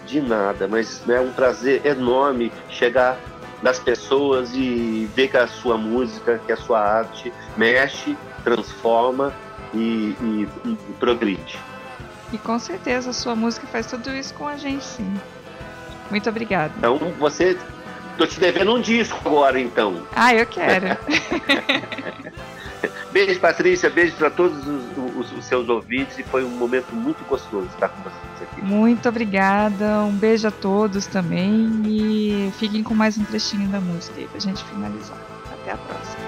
[0.06, 3.18] de nada, mas é um prazer enorme chegar
[3.62, 9.32] nas pessoas e ver que a sua música, que a sua arte mexe, transforma
[9.74, 11.58] e, e, e progride.
[12.32, 15.14] E com certeza a sua música faz tudo isso com a gente, sim.
[16.10, 16.72] Muito obrigada.
[16.78, 17.56] Então você.
[18.18, 20.02] Tô te devendo um disco agora, então.
[20.14, 20.88] Ah, eu quero.
[23.10, 23.88] beijo, Patrícia.
[23.88, 26.18] Beijo para todos os, os, os, seus ouvintes.
[26.18, 28.62] E foi um momento muito gostoso estar com vocês aqui.
[28.62, 30.00] Muito obrigada.
[30.00, 31.82] Um beijo a todos também.
[31.86, 35.18] E fiquem com mais um trechinho da música aí pra gente finalizar.
[35.52, 36.19] Até a próxima.